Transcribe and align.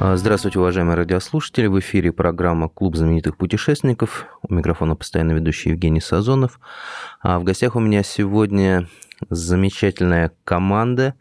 А, 0.00 0.16
Здравствуйте, 0.16 0.60
уважаемые 0.60 0.94
радиослушатели. 0.94 1.66
В 1.66 1.80
эфире 1.80 2.12
программа 2.12 2.68
«Клуб 2.68 2.94
знаменитых 2.94 3.36
путешественников». 3.36 4.26
У 4.48 4.54
микрофона 4.54 4.94
постоянно 4.94 5.32
ведущий 5.32 5.70
Евгений 5.70 6.00
Сазонов. 6.00 6.60
А 7.20 7.40
в 7.40 7.42
гостях 7.42 7.74
у 7.74 7.80
меня 7.80 8.04
сегодня 8.04 8.86
замечательная 9.28 10.30
команда 10.44 11.14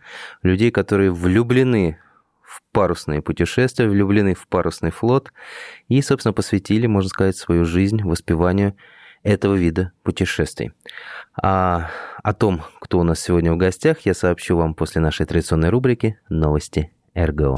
людей, 0.44 0.70
которые 0.70 1.12
влюблены 1.12 1.98
в 2.44 2.62
парусные 2.72 3.24
путешествия, 3.24 3.88
влюблены 3.90 4.36
в 4.36 4.48
парусный 4.48 4.92
флот 4.92 5.34
и, 5.88 6.00
собственно, 6.04 6.34
посвятили, 6.34 6.86
можно 6.86 7.10
сказать, 7.10 7.36
свою 7.36 7.66
жизнь 7.66 8.04
воспеванию 8.04 8.76
этого 9.24 9.56
вида 9.56 9.92
путешествий. 10.04 10.72
А 11.42 11.90
о 12.22 12.34
том, 12.36 12.62
кто 12.80 13.00
у 13.00 13.04
нас 13.04 13.20
сегодня 13.20 13.52
в 13.52 13.58
гостях, 13.58 14.02
я 14.02 14.14
сообщу 14.14 14.56
вам 14.56 14.76
после 14.76 15.02
нашей 15.02 15.26
традиционной 15.26 15.70
рубрики 15.70 16.20
«Новости 16.30 16.92
РГО». 17.16 17.58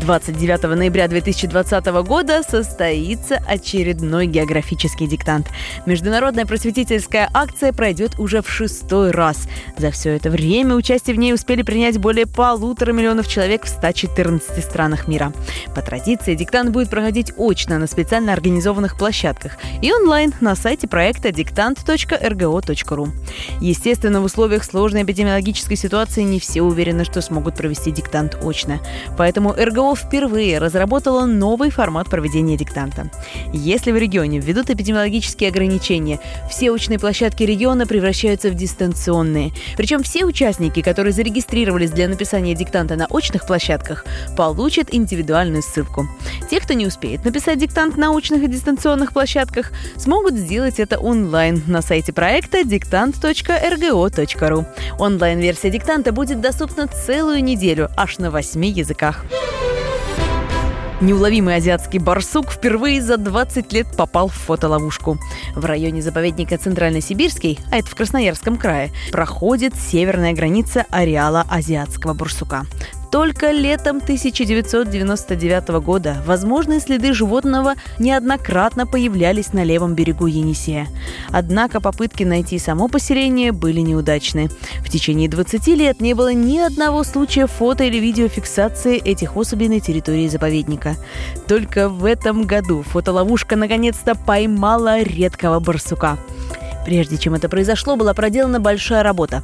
29 0.00 0.62
ноября 0.76 1.08
2020 1.08 1.86
года 2.02 2.42
состоится 2.42 3.36
очередной 3.46 4.26
географический 4.26 5.06
диктант. 5.06 5.48
Международная 5.84 6.46
просветительская 6.46 7.28
акция 7.34 7.72
пройдет 7.74 8.18
уже 8.18 8.40
в 8.40 8.48
шестой 8.48 9.10
раз. 9.10 9.46
За 9.76 9.90
все 9.90 10.16
это 10.16 10.30
время 10.30 10.74
участие 10.74 11.14
в 11.14 11.18
ней 11.18 11.34
успели 11.34 11.60
принять 11.62 11.98
более 11.98 12.26
полутора 12.26 12.92
миллионов 12.92 13.28
человек 13.28 13.64
в 13.64 13.68
114 13.68 14.64
странах 14.64 15.06
мира. 15.06 15.34
По 15.74 15.82
традиции 15.82 16.34
диктант 16.34 16.70
будет 16.70 16.88
проходить 16.88 17.32
очно 17.36 17.78
на 17.78 17.86
специально 17.86 18.32
организованных 18.32 18.96
площадках 18.96 19.58
и 19.82 19.92
онлайн 19.92 20.32
на 20.40 20.56
сайте 20.56 20.88
проекта 20.88 21.30
диктант.рго.ру. 21.30 23.08
Естественно, 23.60 24.20
в 24.22 24.24
условиях 24.24 24.64
сложной 24.64 25.02
эпидемиологической 25.02 25.76
ситуации 25.76 26.22
не 26.22 26.40
все 26.40 26.62
уверены, 26.62 27.04
что 27.04 27.20
смогут 27.20 27.56
провести 27.56 27.90
диктант 27.90 28.38
очно. 28.42 28.80
Поэтому 29.18 29.52
РГО 29.52 29.89
впервые 29.94 30.58
разработала 30.58 31.24
новый 31.24 31.70
формат 31.70 32.08
проведения 32.08 32.56
диктанта. 32.56 33.10
Если 33.52 33.92
в 33.92 33.96
регионе 33.96 34.38
введут 34.38 34.70
эпидемиологические 34.70 35.50
ограничения, 35.50 36.20
все 36.48 36.70
очные 36.70 36.98
площадки 36.98 37.42
региона 37.42 37.86
превращаются 37.86 38.50
в 38.50 38.54
дистанционные. 38.54 39.52
Причем 39.76 40.02
все 40.02 40.24
участники, 40.24 40.82
которые 40.82 41.12
зарегистрировались 41.12 41.90
для 41.90 42.08
написания 42.08 42.54
диктанта 42.54 42.96
на 42.96 43.06
очных 43.06 43.46
площадках, 43.46 44.04
получат 44.36 44.88
индивидуальную 44.92 45.62
ссылку. 45.62 46.08
Те, 46.50 46.60
кто 46.60 46.74
не 46.74 46.86
успеет 46.86 47.24
написать 47.24 47.58
диктант 47.58 47.96
на 47.96 48.10
очных 48.10 48.42
и 48.42 48.48
дистанционных 48.48 49.12
площадках, 49.12 49.72
смогут 49.96 50.34
сделать 50.34 50.80
это 50.80 50.98
онлайн 50.98 51.62
на 51.66 51.82
сайте 51.82 52.12
проекта 52.12 52.64
диктант.рго.ру. 52.64 54.66
Онлайн-версия 54.98 55.70
диктанта 55.70 56.12
будет 56.12 56.40
доступна 56.40 56.86
целую 56.86 57.42
неделю, 57.42 57.90
аж 57.96 58.18
на 58.18 58.30
восьми 58.30 58.70
языках. 58.70 59.24
Неуловимый 61.00 61.56
азиатский 61.56 61.98
барсук 61.98 62.50
впервые 62.50 63.00
за 63.00 63.16
20 63.16 63.72
лет 63.72 63.86
попал 63.96 64.28
в 64.28 64.34
фотоловушку. 64.34 65.18
В 65.54 65.64
районе 65.64 66.02
заповедника 66.02 66.58
Центрально-Сибирский, 66.58 67.58
а 67.72 67.78
это 67.78 67.88
в 67.88 67.94
Красноярском 67.94 68.58
крае, 68.58 68.90
проходит 69.10 69.74
северная 69.74 70.34
граница 70.34 70.84
ареала 70.90 71.46
азиатского 71.48 72.12
барсука. 72.12 72.66
Только 73.10 73.50
летом 73.50 73.96
1999 73.96 75.68
года 75.82 76.22
возможные 76.24 76.78
следы 76.78 77.12
животного 77.12 77.74
неоднократно 77.98 78.86
появлялись 78.86 79.52
на 79.52 79.64
левом 79.64 79.94
берегу 79.94 80.26
Енисея. 80.26 80.86
Однако 81.30 81.80
попытки 81.80 82.22
найти 82.22 82.58
само 82.58 82.86
поселение 82.88 83.50
были 83.50 83.80
неудачны. 83.80 84.48
В 84.84 84.88
течение 84.88 85.28
20 85.28 85.66
лет 85.68 86.00
не 86.00 86.14
было 86.14 86.32
ни 86.32 86.58
одного 86.58 87.02
случая 87.02 87.48
фото- 87.48 87.84
или 87.84 87.98
видеофиксации 87.98 88.96
этих 88.96 89.36
особей 89.36 89.68
на 89.68 89.80
территории 89.80 90.28
заповедника. 90.28 90.96
Только 91.48 91.88
в 91.88 92.04
этом 92.04 92.44
году 92.44 92.82
фотоловушка 92.82 93.56
наконец-то 93.56 94.14
поймала 94.14 95.02
редкого 95.02 95.58
барсука. 95.58 96.16
Прежде 96.84 97.18
чем 97.18 97.34
это 97.34 97.48
произошло, 97.48 97.96
была 97.96 98.14
проделана 98.14 98.60
большая 98.60 99.02
работа. 99.02 99.42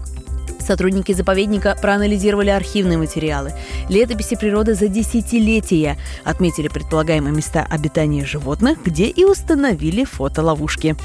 Сотрудники 0.67 1.13
заповедника 1.13 1.77
проанализировали 1.81 2.51
архивные 2.51 2.99
материалы, 2.99 3.53
летописи 3.89 4.35
природы 4.35 4.75
за 4.75 4.89
десятилетия, 4.89 5.97
отметили 6.25 6.67
предполагаемые 6.67 7.33
места 7.33 7.65
обитания 7.71 8.25
животных, 8.25 8.79
где 8.85 9.07
и 9.07 9.25
установили 9.25 10.03
фотоловушки. 10.03 10.97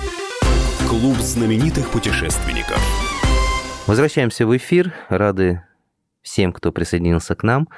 Клуб 0.90 1.16
знаменитых 1.18 1.90
путешественников. 1.90 2.80
Возвращаемся 3.86 4.48
в 4.48 4.58
эфир. 4.58 4.94
Рады 5.10 5.62
всем, 6.24 6.54
кто 6.54 6.72
присоединился 6.72 7.36
к 7.36 7.44
нам. 7.44 7.70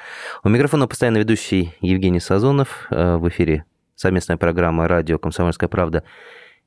У 0.44 0.50
микрофона 0.50 0.88
постоянно 0.88 1.18
ведущий 1.18 1.74
Евгений 1.82 2.22
Сазонов. 2.22 2.88
Э, 2.92 3.18
В 3.18 3.28
эфире 3.28 3.66
совместная 3.96 4.38
программа 4.38 4.88
«Радио 4.88 5.20
Комсомольская 5.20 5.68
правда» 5.68 6.04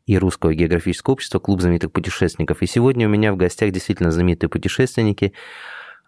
и 0.06 0.16
Русского 0.18 0.54
географического 0.54 1.14
общества 1.14 1.38
«Клуб 1.38 1.60
знаменитых 1.60 1.92
путешественников». 1.92 2.62
И 2.62 2.66
сегодня 2.66 3.06
у 3.06 3.10
меня 3.10 3.32
в 3.32 3.36
гостях 3.36 3.72
действительно 3.72 4.10
знаменитые 4.10 4.48
путешественники, 4.48 5.32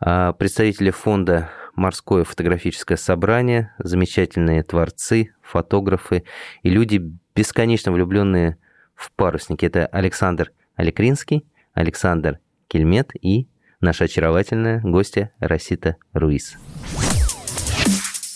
а, 0.00 0.32
представители 0.32 0.90
фонда 0.90 1.50
«Морское 1.74 2.24
фотографическое 2.24 2.96
собрание», 2.96 3.74
замечательные 3.78 4.62
творцы, 4.62 5.34
фотографы 5.42 6.24
и 6.62 6.70
люди, 6.70 7.02
бесконечно 7.34 7.92
влюбленные 7.92 8.56
в 8.94 9.12
парусники. 9.12 9.66
Это 9.66 9.86
Александр 9.86 10.52
Алекринский, 10.76 11.44
Александр 11.72 12.38
Кельмет 12.68 13.10
и 13.20 13.48
наша 13.80 14.04
очаровательная 14.04 14.80
гостья 14.82 15.32
Расита 15.40 15.96
Руис. 16.12 16.56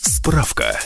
Справка. 0.03 0.79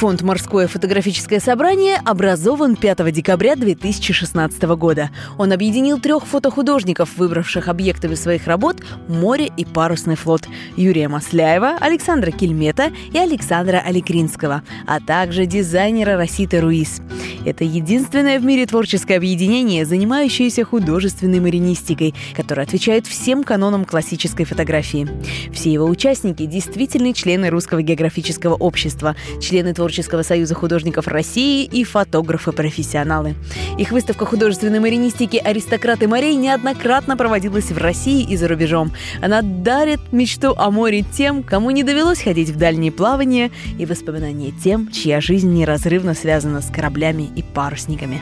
Фонд 0.00 0.22
«Морское 0.22 0.66
фотографическое 0.66 1.40
собрание» 1.40 2.00
образован 2.02 2.74
5 2.74 3.12
декабря 3.12 3.54
2016 3.54 4.62
года. 4.62 5.10
Он 5.36 5.52
объединил 5.52 6.00
трех 6.00 6.24
фотохудожников, 6.24 7.18
выбравших 7.18 7.68
объектами 7.68 8.14
своих 8.14 8.46
работ 8.46 8.78
море 9.08 9.50
и 9.58 9.66
парусный 9.66 10.16
флот– 10.16 10.48
Юрия 10.78 11.08
Масляева, 11.08 11.76
Александра 11.78 12.30
Кельмета 12.30 12.92
и 13.12 13.18
Александра 13.18 13.82
Аликринского, 13.84 14.62
а 14.86 15.00
также 15.00 15.44
дизайнера 15.44 16.16
Роситы 16.16 16.62
Руис. 16.62 17.02
Это 17.44 17.64
единственное 17.64 18.38
в 18.38 18.44
мире 18.44 18.64
творческое 18.64 19.16
объединение, 19.16 19.84
занимающееся 19.84 20.64
художественной 20.64 21.40
маринистикой, 21.40 22.14
которое 22.34 22.62
отвечает 22.62 23.06
всем 23.06 23.44
канонам 23.44 23.84
классической 23.84 24.46
фотографии. 24.46 25.06
Все 25.52 25.70
его 25.70 25.84
участники– 25.84 26.46
действительные 26.46 27.12
члены 27.12 27.50
Русского 27.50 27.82
географического 27.82 28.54
общества, 28.54 29.14
члены 29.42 29.74
Творческого 29.74 29.89
союза 30.22 30.54
художников 30.54 31.08
России 31.08 31.64
и 31.64 31.84
фотографы-профессионалы. 31.84 33.34
Их 33.78 33.90
выставка 33.90 34.26
художественной 34.26 34.80
маринистики 34.80 35.36
«Аристократы 35.36 36.08
морей» 36.08 36.36
неоднократно 36.36 37.16
проводилась 37.16 37.70
в 37.70 37.78
России 37.78 38.22
и 38.22 38.36
за 38.36 38.48
рубежом. 38.48 38.92
Она 39.20 39.42
дарит 39.42 40.00
мечту 40.12 40.54
о 40.56 40.70
море 40.70 41.02
тем, 41.02 41.42
кому 41.42 41.70
не 41.70 41.82
довелось 41.82 42.22
ходить 42.22 42.50
в 42.50 42.56
дальние 42.56 42.92
плавания, 42.92 43.50
и 43.78 43.86
воспоминания 43.86 44.52
тем, 44.62 44.90
чья 44.90 45.20
жизнь 45.20 45.52
неразрывно 45.52 46.14
связана 46.14 46.60
с 46.60 46.70
кораблями 46.70 47.28
и 47.34 47.42
парусниками. 47.42 48.20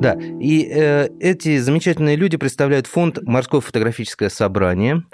Да, 0.00 0.14
и 0.14 0.68
э, 0.70 1.08
эти 1.20 1.58
замечательные 1.58 2.16
люди 2.16 2.36
представляют 2.36 2.86
фонд 2.86 3.18
«Морское 3.22 3.60
фотографическое 3.60 4.28
собрание». 4.28 5.04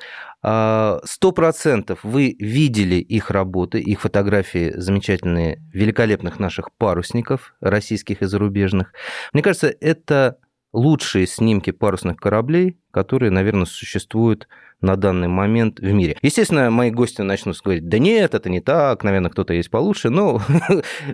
А, 0.42 1.00
Сто 1.04 1.30
процентов 1.32 2.00
вы 2.02 2.34
видели 2.38 2.96
их 2.96 3.30
работы, 3.30 3.80
их 3.80 4.00
фотографии 4.00 4.72
замечательные, 4.74 5.62
великолепных 5.72 6.40
наших 6.40 6.72
парусников, 6.72 7.54
российских 7.60 8.22
и 8.22 8.26
зарубежных. 8.26 8.92
Мне 9.32 9.42
кажется, 9.42 9.72
это 9.80 10.38
лучшие 10.72 11.26
снимки 11.26 11.70
парусных 11.70 12.16
кораблей, 12.16 12.76
которые, 12.90 13.30
наверное, 13.30 13.66
существуют 13.66 14.48
на 14.82 14.96
данный 14.96 15.28
момент 15.28 15.80
в 15.80 15.92
мире. 15.92 16.16
Естественно, 16.22 16.70
мои 16.70 16.90
гости 16.90 17.22
начнут 17.22 17.58
говорить, 17.62 17.88
да 17.88 17.98
нет, 17.98 18.34
это 18.34 18.50
не 18.50 18.60
так, 18.60 19.04
наверное, 19.04 19.30
кто-то 19.30 19.54
есть 19.54 19.70
получше, 19.70 20.10
но 20.10 20.42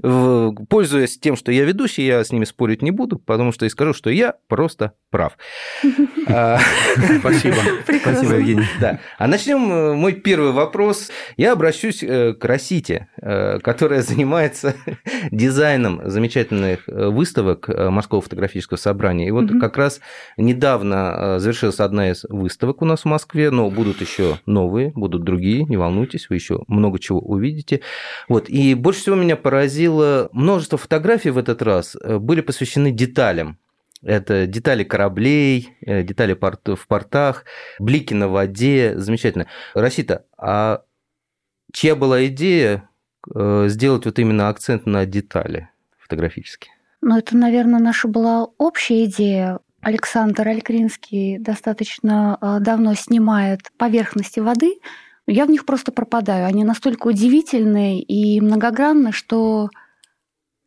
пользуясь 0.68 1.18
тем, 1.18 1.36
что 1.36 1.52
я 1.52 1.64
ведущий, 1.64 2.04
я 2.04 2.24
с 2.24 2.32
ними 2.32 2.44
спорить 2.44 2.82
не 2.82 2.90
буду, 2.90 3.18
потому 3.18 3.52
что 3.52 3.66
и 3.66 3.68
скажу, 3.68 3.92
что 3.92 4.10
я 4.10 4.34
просто 4.48 4.92
прав. 5.10 5.36
А, 6.30 6.58
Спасибо. 7.20 7.56
Спасибо, 7.84 8.34
Евгений. 8.34 8.66
Да. 8.80 8.98
А 9.16 9.26
начнем 9.26 9.72
э, 9.72 9.94
мой 9.94 10.12
первый 10.12 10.52
вопрос. 10.52 11.10
Я 11.38 11.52
обращусь 11.52 12.02
э, 12.02 12.34
к 12.34 12.44
Росите, 12.44 13.08
э, 13.16 13.58
которая 13.60 14.02
занимается 14.02 14.74
дизайном 15.30 16.02
замечательных 16.04 16.86
выставок 16.86 17.68
Морского 17.68 18.20
фотографического 18.20 18.76
собрания. 18.76 19.28
И 19.28 19.30
вот 19.30 19.50
как 19.58 19.78
раз 19.78 20.00
недавно 20.36 21.38
завершилась 21.38 21.80
одна 21.80 22.10
из 22.10 22.24
выставок 22.28 22.82
у 22.82 22.84
нас 22.84 23.02
в 23.02 23.04
Москве, 23.06 23.50
но 23.58 23.70
будут 23.70 24.00
еще 24.00 24.38
новые, 24.46 24.92
будут 24.94 25.24
другие, 25.24 25.64
не 25.64 25.76
волнуйтесь, 25.76 26.28
вы 26.30 26.36
еще 26.36 26.62
много 26.68 27.00
чего 27.00 27.18
увидите. 27.18 27.80
Вот. 28.28 28.48
И 28.48 28.74
больше 28.74 29.00
всего 29.00 29.16
меня 29.16 29.34
поразило, 29.34 30.28
множество 30.30 30.78
фотографий 30.78 31.30
в 31.30 31.38
этот 31.38 31.60
раз 31.62 31.96
э, 31.96 32.18
были 32.18 32.40
посвящены 32.40 32.92
деталям. 32.92 33.58
Это 34.00 34.46
детали 34.46 34.84
кораблей, 34.84 35.70
э, 35.84 36.04
детали 36.04 36.38
в 36.38 36.86
портах, 36.86 37.46
блики 37.80 38.14
на 38.14 38.28
воде. 38.28 38.96
Замечательно. 38.96 39.48
Расита, 39.74 40.24
а 40.36 40.82
чья 41.72 41.96
была 41.96 42.24
идея 42.26 42.88
э, 43.34 43.64
сделать 43.66 44.04
вот 44.04 44.20
именно 44.20 44.50
акцент 44.50 44.86
на 44.86 45.04
детали 45.04 45.68
фотографические? 45.98 46.70
Ну, 47.00 47.18
это, 47.18 47.36
наверное, 47.36 47.80
наша 47.80 48.06
была 48.06 48.46
общая 48.56 49.04
идея. 49.06 49.58
Александр 49.80 50.48
Алькринский 50.48 51.38
достаточно 51.38 52.36
а, 52.40 52.58
давно 52.58 52.94
снимает 52.94 53.70
поверхности 53.76 54.40
воды. 54.40 54.80
Я 55.26 55.46
в 55.46 55.50
них 55.50 55.64
просто 55.66 55.92
пропадаю. 55.92 56.46
Они 56.46 56.64
настолько 56.64 57.06
удивительные 57.06 58.02
и 58.02 58.40
многогранны, 58.40 59.12
что 59.12 59.70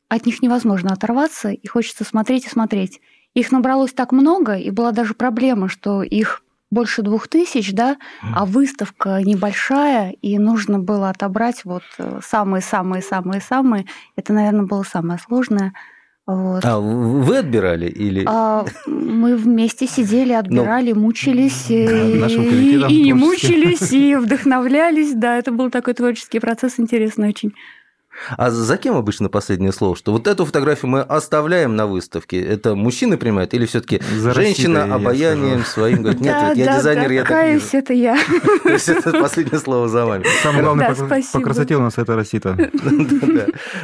от 0.08 0.26
них 0.26 0.42
невозможно 0.42 0.94
оторваться, 0.94 1.50
и 1.50 1.68
хочется 1.68 2.04
смотреть 2.04 2.46
и 2.46 2.50
смотреть. 2.50 3.02
Их 3.34 3.52
набралось 3.52 3.94
так 3.94 4.12
много, 4.12 4.56
и 4.56 4.70
была 4.70 4.92
даже 4.92 5.14
проблема, 5.14 5.68
что 5.68 6.04
их 6.04 6.44
больше 6.70 7.02
двух 7.02 7.28
тысяч, 7.28 7.74
да, 7.74 7.98
а 8.22 8.46
выставка 8.46 9.22
небольшая, 9.22 10.12
и 10.12 10.38
нужно 10.38 10.80
было 10.80 11.10
отобрать 11.10 11.66
вот 11.66 11.84
самые-самые-самые-самые. 12.24 13.88
Это, 14.16 14.34
наверное, 14.34 14.66
было 14.66 14.84
самое 14.84 15.20
сложное– 15.20 15.74
вот. 16.28 16.64
А 16.64 16.80
вы 16.80 17.38
отбирали 17.38 17.88
или? 17.88 18.24
А, 18.28 18.66
мы 18.86 19.36
вместе 19.36 19.88
сидели, 19.88 20.34
отбирали, 20.34 20.92
Но... 20.92 21.00
мучились 21.00 21.70
и, 21.70 21.84
и 21.84 23.04
не 23.04 23.14
мучились, 23.14 23.92
и 23.92 24.16
вдохновлялись. 24.16 25.14
Да, 25.14 25.38
это 25.38 25.52
был 25.52 25.72
такой 25.72 25.94
творческий 25.94 26.40
процесс, 26.40 26.80
интересный 26.80 27.30
очень. 27.30 27.54
А 28.38 28.52
за 28.52 28.78
кем 28.78 28.96
обычно 28.96 29.30
последнее 29.30 29.72
слово? 29.72 29.96
Что 29.96 30.12
вот 30.12 30.28
эту 30.28 30.46
фотографию 30.46 30.90
мы 30.90 31.02
оставляем 31.02 31.76
на 31.76 31.88
выставке? 31.88 32.42
Это 32.42 32.76
мужчины 32.76 33.18
принимают 33.18 33.54
или 33.54 33.66
все-таки 33.66 34.02
женщина 34.34 34.94
обаянием 34.94 35.64
своим 35.66 36.04
говорит, 36.04 36.22
нет, 36.22 36.34
да, 36.34 36.52
я 36.52 36.66
да, 36.66 36.78
дизайнер, 36.78 37.08
да, 37.08 37.14
я 37.14 37.60
так 37.60 37.74
это 37.74 37.94
я. 37.94 38.18
То 38.64 38.70
есть 38.70 38.90
это 38.90 39.12
последнее 39.12 39.60
слово 39.60 39.88
за 39.88 40.06
вами. 40.06 40.26
Самое 40.44 40.64
главное 40.64 40.96
да, 40.96 41.06
по, 41.06 41.22
по 41.34 41.40
красоте 41.42 41.76
у 41.76 41.82
нас 41.82 41.98
это 41.98 42.16
Росита. 42.16 42.58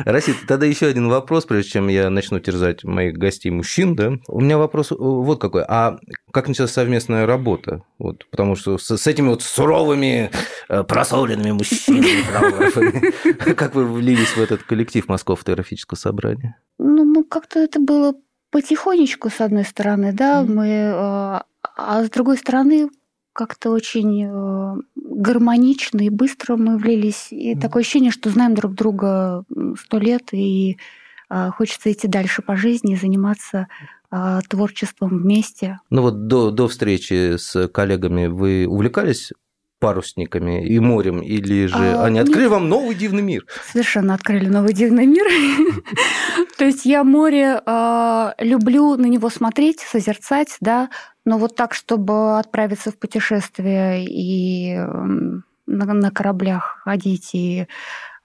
Росита, 0.06 0.39
тогда 0.47 0.65
еще 0.65 0.88
один 0.88 1.09
вопрос, 1.09 1.45
прежде 1.45 1.71
чем 1.71 1.88
я 1.88 2.09
начну 2.09 2.39
терзать 2.39 2.83
моих 2.83 3.18
гостей 3.18 3.50
мужчин. 3.50 3.95
Да? 3.95 4.13
У 4.27 4.41
меня 4.41 4.57
вопрос 4.57 4.91
вот 4.91 5.39
какой. 5.39 5.63
А 5.68 5.97
как 6.37 6.49
началась 6.49 6.71
совместная 6.71 7.25
работа? 7.25 7.81
Вот, 7.97 8.27
потому 8.29 8.55
что 8.55 8.77
с, 8.77 8.95
с 8.95 9.07
этими 9.07 9.29
вот 9.29 9.41
суровыми, 9.41 10.29
э, 10.69 10.83
просоленными 10.83 11.51
мужчинами, 11.51 13.53
как 13.55 13.73
вы 13.73 13.85
влились 13.85 14.35
в 14.35 14.37
этот 14.37 14.61
коллектив 14.61 15.07
Московского 15.07 15.37
фотографического 15.37 15.97
собрания? 15.97 16.55
Ну, 16.77 17.05
ну 17.05 17.23
как-то 17.23 17.57
это 17.57 17.79
было 17.79 18.13
потихонечку, 18.51 19.31
с 19.31 19.41
одной 19.41 19.63
стороны, 19.63 20.13
да, 20.13 20.43
мы, 20.43 20.67
э, 20.67 20.93
а 20.93 22.03
с 22.03 22.09
другой 22.11 22.37
стороны, 22.37 22.89
как-то 23.33 23.71
очень 23.71 24.25
э, 24.25 24.75
гармонично 24.95 26.01
и 26.01 26.09
быстро 26.09 26.55
мы 26.55 26.77
влились. 26.77 27.29
И 27.31 27.55
такое 27.55 27.81
ощущение, 27.81 28.11
что 28.11 28.29
знаем 28.29 28.53
друг 28.53 28.75
друга 28.75 29.43
сто 29.81 29.97
лет, 29.97 30.33
и 30.33 30.77
хочется 31.57 31.91
идти 31.91 32.07
дальше 32.07 32.41
по 32.41 32.55
жизни, 32.55 32.95
заниматься 32.95 33.67
творчеством 34.50 35.19
вместе. 35.19 35.80
Ну 35.89 36.01
вот 36.01 36.27
до, 36.27 36.51
до 36.51 36.68
встречи 36.68 37.38
с 37.38 37.68
коллегами 37.68 38.27
вы 38.27 38.65
увлекались 38.68 39.33
парусниками 39.80 40.65
и 40.65 40.80
морем, 40.80 41.21
или 41.21 41.68
же 41.68 41.94
а, 41.94 42.06
они 42.06 42.19
открыли 42.19 42.44
нет. 42.44 42.51
вам 42.51 42.69
новый 42.69 42.95
дивный 42.95 43.21
мир? 43.21 43.45
Совершенно 43.71 44.13
открыли 44.13 44.48
новый 44.48 44.74
дивный 44.74 45.06
мир. 45.06 45.27
То 46.57 46.65
есть 46.65 46.86
я 46.86 47.04
море 47.04 47.62
а, 47.65 48.33
люблю 48.39 48.95
на 48.95 49.06
него 49.06 49.30
смотреть, 49.30 49.81
созерцать, 49.81 50.57
да, 50.62 50.89
но 51.25 51.38
вот 51.38 51.56
так, 51.56 51.74
чтобы 51.74 52.39
отправиться 52.39 52.92
в 52.92 52.98
путешествие 52.98 54.06
и 54.06 54.77
на 55.68 56.12
кораблях 56.12 56.80
ходить 56.83 57.31
и 57.33 57.68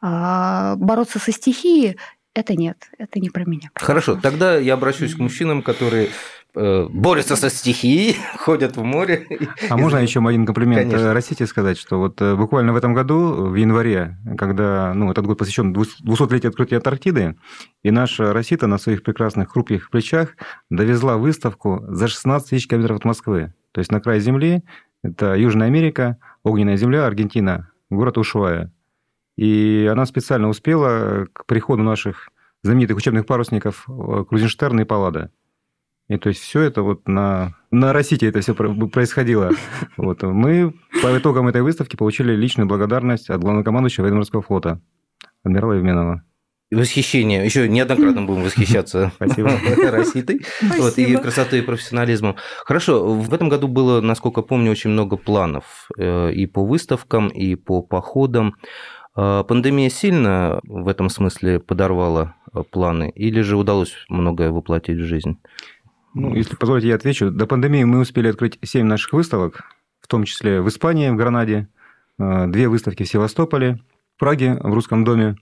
бороться 0.01 1.19
со 1.21 1.31
стихией, 1.31 1.97
это 2.35 2.55
нет, 2.55 2.89
это 2.99 3.21
не 3.21 3.31
про 3.31 3.45
меня. 3.45 3.71
Хорошо, 3.75 4.17
тогда 4.17 4.57
я 4.57 4.75
обращусь 4.75 5.15
к 5.15 5.19
мужчинам, 5.19 5.63
которые 5.63 6.09
э, 6.55 6.87
борются 6.89 7.37
со 7.37 7.51
стихией, 7.51 8.17
ходят 8.39 8.77
в 8.77 8.83
море. 8.83 9.27
А 9.69 9.77
можно 9.77 9.99
еще 9.99 10.27
один 10.27 10.47
комплимент 10.47 10.91
Конечно. 10.91 11.13
России 11.13 11.45
сказать, 11.45 11.79
что 11.79 11.99
вот 11.99 12.21
э, 12.23 12.35
буквально 12.35 12.73
в 12.73 12.77
этом 12.77 12.95
году, 12.95 13.49
в 13.49 13.55
январе, 13.55 14.17
когда 14.39 14.95
ну, 14.95 15.11
этот 15.11 15.27
год 15.27 15.39
посвящен 15.39 15.75
200-летию 15.75 16.51
открытия 16.51 16.77
Антарктиды, 16.77 17.37
и 17.83 17.91
наша 17.91 18.33
Россита 18.33 18.67
на 18.67 18.79
своих 18.79 19.03
прекрасных 19.03 19.51
хрупких 19.51 19.91
плечах 19.91 20.31
довезла 20.71 21.19
выставку 21.19 21.85
за 21.89 22.09
16 22.09 22.49
тысяч 22.49 22.67
километров 22.67 22.99
от 22.99 23.05
Москвы. 23.05 23.53
То 23.73 23.81
есть 23.81 23.93
на 23.93 24.01
край 24.01 24.21
Земли, 24.21 24.63
это 25.03 25.35
Южная 25.35 25.67
Америка, 25.67 26.19
огненная 26.45 26.77
земля, 26.77 27.07
Аргентина, 27.07 27.71
город 27.91 28.19
Ушуая. 28.19 28.73
И 29.37 29.89
она 29.91 30.07
специально 30.07 30.49
успела 30.49 31.27
к 31.33 31.47
приходу 31.47 31.83
наших 31.83 32.29
знаменитых 32.63 32.97
учебных 32.97 33.27
парусников 33.27 33.89
э, 33.89 34.25
Крузенштерна 34.29 34.83
и 34.83 34.85
Паллада. 34.85 35.31
И 36.09 36.19
то 36.19 36.29
есть 36.29 36.43
все 36.43 36.61
это 36.61 36.83
вот 36.83 37.09
на, 37.09 37.55
на 37.71 37.93
Росите 37.93 38.27
это 38.27 38.41
все 38.41 38.55
происходило. 38.55 39.51
Вот. 39.97 40.23
Мы 40.23 40.75
по 41.03 41.17
итогам 41.17 41.49
этой 41.49 41.63
выставки 41.63 41.97
получили 41.97 42.35
личную 42.35 42.67
благодарность 42.67 43.31
от 43.31 43.41
главнокомандующего 43.41 44.05
военно-морского 44.05 44.43
флота 44.43 44.81
адмирала 45.45 45.73
Евменова. 45.73 46.23
Восхищение. 46.71 47.45
Еще 47.45 47.69
неоднократно 47.69 48.23
будем 48.23 48.45
восхищаться 48.45 49.13
Роситой. 49.19 50.41
Вот, 50.79 50.97
и 50.97 51.17
красотой, 51.17 51.59
и 51.59 51.63
профессионализмом. 51.63 52.37
Хорошо, 52.65 53.13
в 53.13 53.35
этом 53.35 53.51
году 53.51 53.69
было, 53.69 54.01
насколько 54.01 54.41
помню, 54.41 54.71
очень 54.71 54.91
много 54.91 55.19
планов 55.19 55.89
э, 55.99 56.33
и 56.33 56.47
по 56.47 56.65
выставкам, 56.65 57.29
и 57.29 57.57
по 57.57 57.83
походам. 57.83 58.55
А 59.15 59.45
пандемия 59.45 59.91
сильно 59.91 60.61
в 60.63 60.89
этом 60.89 61.11
смысле 61.11 61.61
подорвала 61.61 62.35
э, 62.53 62.63
планы 62.71 63.11
или 63.15 63.43
же 63.43 63.57
удалось 63.57 63.93
многое 64.09 64.51
воплотить 64.51 64.99
в 64.99 65.05
жизнь? 65.05 65.39
Ну, 66.15 66.35
если 66.35 66.57
позволите, 66.57 66.89
я 66.89 66.95
отвечу. 66.95 67.31
До 67.31 67.47
пандемии 67.47 67.85
мы 67.85 68.01
успели 68.01 68.29
открыть 68.29 68.59
7 68.63 68.87
наших 68.87 69.13
выставок, 69.13 69.65
в 70.01 70.09
том 70.09 70.25
числе 70.25 70.61
в 70.61 70.69
Испании, 70.69 71.11
в 71.11 71.17
Гранаде, 71.17 71.69
э, 72.19 72.47
две 72.47 72.69
выставки 72.69 73.03
в 73.03 73.09
Севастополе, 73.09 73.81
в 74.17 74.21
Праге, 74.21 74.55
в 74.55 74.73
Русском 74.73 75.05
доме. 75.05 75.37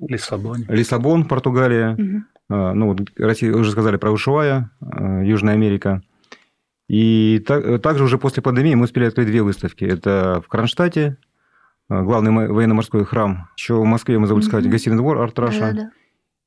Лиссабон. 0.00 0.64
Лиссабон, 0.68 1.24
Португалия. 1.24 1.92
Угу. 1.92 2.22
Ну, 2.50 2.86
вот 2.86 3.00
Россия, 3.18 3.54
уже 3.54 3.72
сказали 3.72 3.96
про 3.96 4.10
Ушуая, 4.10 4.70
Южная 4.80 5.52
Америка. 5.52 6.02
И 6.88 7.44
так, 7.46 7.82
также 7.82 8.04
уже 8.04 8.16
после 8.16 8.42
пандемии 8.42 8.74
мы 8.74 8.84
успели 8.84 9.04
открыть 9.04 9.26
две 9.26 9.42
выставки. 9.42 9.84
Это 9.84 10.42
в 10.42 10.48
Кронштадте, 10.48 11.18
главный 11.88 12.48
военно-морской 12.48 13.04
храм. 13.04 13.48
Еще 13.56 13.74
в 13.74 13.84
Москве 13.84 14.18
мы 14.18 14.26
забыли 14.26 14.44
сказать 14.44 14.66
mm-hmm. 14.66 14.70
гостиный 14.70 14.96
двор 14.96 15.18
Арт 15.18 15.38
Раша. 15.38 15.60
Да, 15.60 15.72
да. 15.72 15.90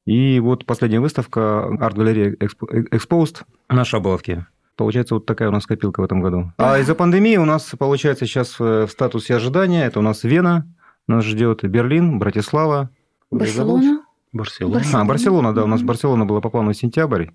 И 0.05 0.39
вот 0.39 0.65
последняя 0.65 1.00
выставка 1.00 1.65
арт-галерея 1.65 2.36
Exposed 2.36 3.43
на 3.69 3.86
Шаболовке. 3.86 4.48
Получается, 4.75 5.13
вот 5.13 5.25
такая 5.25 5.50
у 5.50 5.51
нас 5.51 5.67
копилка 5.67 6.01
в 6.01 6.03
этом 6.03 6.21
году. 6.21 6.51
А 6.57 6.79
из-за 6.79 6.95
пандемии 6.95 7.38
у 7.38 7.45
нас, 7.45 7.71
получается, 7.77 8.25
сейчас 8.25 8.60
в 8.60 8.88
статусе 8.88 9.36
ожидания. 9.36 9.86
Это 9.86 10.00
у 10.00 10.01
нас 10.01 10.24
Вена, 10.24 10.67
нас 11.07 11.24
ждет 11.24 11.63
Берлин, 11.63 12.17
Братислава. 12.17 12.89
Барселона. 13.29 14.03
Барселона. 14.33 14.81
А, 14.93 15.05
Барселона, 15.05 15.53
да. 15.53 15.65
У 15.65 15.67
нас 15.67 15.81
Барселона 15.83 16.25
была 16.25 16.41
по 16.41 16.50
плану 16.50 16.74
сентябрь. 16.74 17.27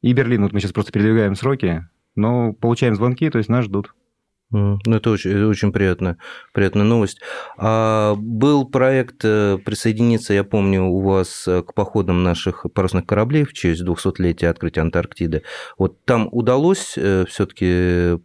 И 0.00 0.12
Берлин, 0.12 0.42
вот 0.44 0.52
мы 0.52 0.60
сейчас 0.60 0.72
просто 0.72 0.92
передвигаем 0.92 1.34
сроки. 1.34 1.86
Но 2.16 2.52
получаем 2.52 2.94
звонки, 2.94 3.28
то 3.28 3.38
есть 3.38 3.50
нас 3.50 3.64
ждут. 3.64 3.94
Ну, 4.54 4.78
это 4.86 5.10
очень, 5.10 5.44
очень 5.46 5.72
приятная, 5.72 6.16
приятная 6.52 6.84
новость. 6.84 7.20
А 7.56 8.14
был 8.16 8.64
проект 8.64 9.24
э, 9.24 9.58
присоединиться, 9.58 10.32
я 10.32 10.44
помню, 10.44 10.84
у 10.84 11.00
вас 11.00 11.48
э, 11.48 11.62
к 11.62 11.74
походам 11.74 12.22
наших 12.22 12.64
парусных 12.72 13.04
кораблей 13.04 13.44
в 13.44 13.52
честь 13.52 13.82
200-летия 13.82 14.46
открытия 14.46 14.82
Антарктиды. 14.82 15.42
Вот 15.76 16.04
там 16.04 16.28
удалось 16.30 16.94
э, 16.96 17.24
все-таки 17.28 18.20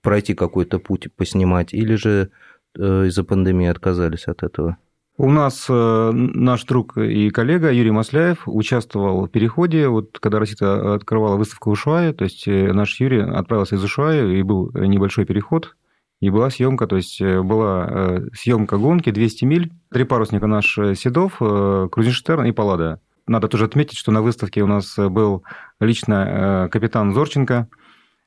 пройти 0.00 0.32
какой-то 0.32 0.78
путь, 0.78 1.08
поснимать, 1.14 1.74
или 1.74 1.96
же 1.96 2.30
из-за 2.76 3.22
пандемии 3.22 3.68
отказались 3.68 4.26
от 4.26 4.42
этого? 4.42 4.78
У 5.16 5.30
нас 5.30 5.66
э, 5.68 6.10
наш 6.12 6.64
друг 6.64 6.98
и 6.98 7.30
коллега 7.30 7.70
Юрий 7.70 7.92
Масляев 7.92 8.42
участвовал 8.46 9.26
в 9.26 9.30
переходе, 9.30 9.86
вот 9.86 10.18
когда 10.18 10.40
Россия 10.40 10.94
открывала 10.94 11.36
выставку 11.36 11.70
в 11.70 11.74
Ушуае, 11.74 12.12
то 12.12 12.24
есть 12.24 12.48
э, 12.48 12.72
наш 12.72 12.98
Юрий 12.98 13.20
отправился 13.20 13.76
из 13.76 13.84
Ушуая, 13.84 14.26
и 14.26 14.42
был 14.42 14.72
небольшой 14.74 15.24
переход, 15.24 15.76
и 16.20 16.30
была 16.30 16.50
съемка, 16.50 16.88
то 16.88 16.96
есть 16.96 17.20
э, 17.20 17.42
была 17.42 18.22
съемка 18.34 18.76
гонки 18.76 19.10
200 19.10 19.44
миль, 19.44 19.72
три 19.92 20.02
парусника 20.02 20.48
наш 20.48 20.74
Седов, 20.74 21.38
Крузенштерн 21.38 22.46
и 22.46 22.52
Паллада. 22.52 23.00
Надо 23.28 23.46
тоже 23.46 23.66
отметить, 23.66 23.96
что 23.96 24.10
на 24.10 24.20
выставке 24.20 24.62
у 24.62 24.66
нас 24.66 24.96
был 24.96 25.44
лично 25.78 26.68
капитан 26.72 27.14
Зорченко– 27.14 27.68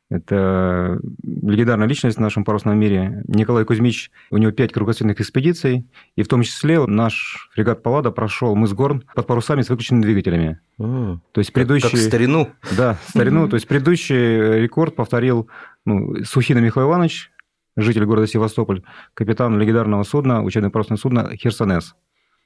это 0.09 0.99
легендарная 1.23 1.87
личность 1.87 2.17
в 2.17 2.21
нашем 2.21 2.45
парусном 2.45 2.79
мире. 2.79 3.23
Николай 3.27 3.65
Кузьмич, 3.65 4.09
у 4.31 4.37
него 4.37 4.51
пять 4.51 4.71
кругосветных 4.71 5.19
экспедиций, 5.19 5.85
и 6.15 6.23
в 6.23 6.27
том 6.29 6.43
числе 6.43 6.85
наш 6.85 7.49
фрегат 7.53 7.83
«Паллада» 7.83 8.11
прошел 8.11 8.55
мыс 8.55 8.71
Горн 8.71 9.03
под 9.13 9.27
парусами 9.27 9.61
с 9.61 9.69
выключенными 9.69 10.03
двигателями. 10.03 10.59
Mm. 10.79 11.19
То 11.33 11.39
есть 11.39 11.51
предыдущий... 11.51 11.89
Как, 11.89 11.99
как 11.99 12.07
старину? 12.07 12.49
Да, 12.77 12.97
старину. 13.09 13.49
То 13.49 13.55
есть 13.55 13.67
предыдущий 13.67 14.61
рекорд 14.61 14.95
повторил 14.95 15.49
ну, 15.85 16.23
Сухина 16.23 16.59
Михаил 16.59 16.87
Иванович, 16.87 17.31
житель 17.75 18.05
города 18.05 18.27
Севастополь, 18.27 18.83
капитан 19.13 19.59
легендарного 19.59 20.03
судна, 20.03 20.41
учебно-парусного 20.41 20.99
судна 20.99 21.35
«Херсонес». 21.35 21.95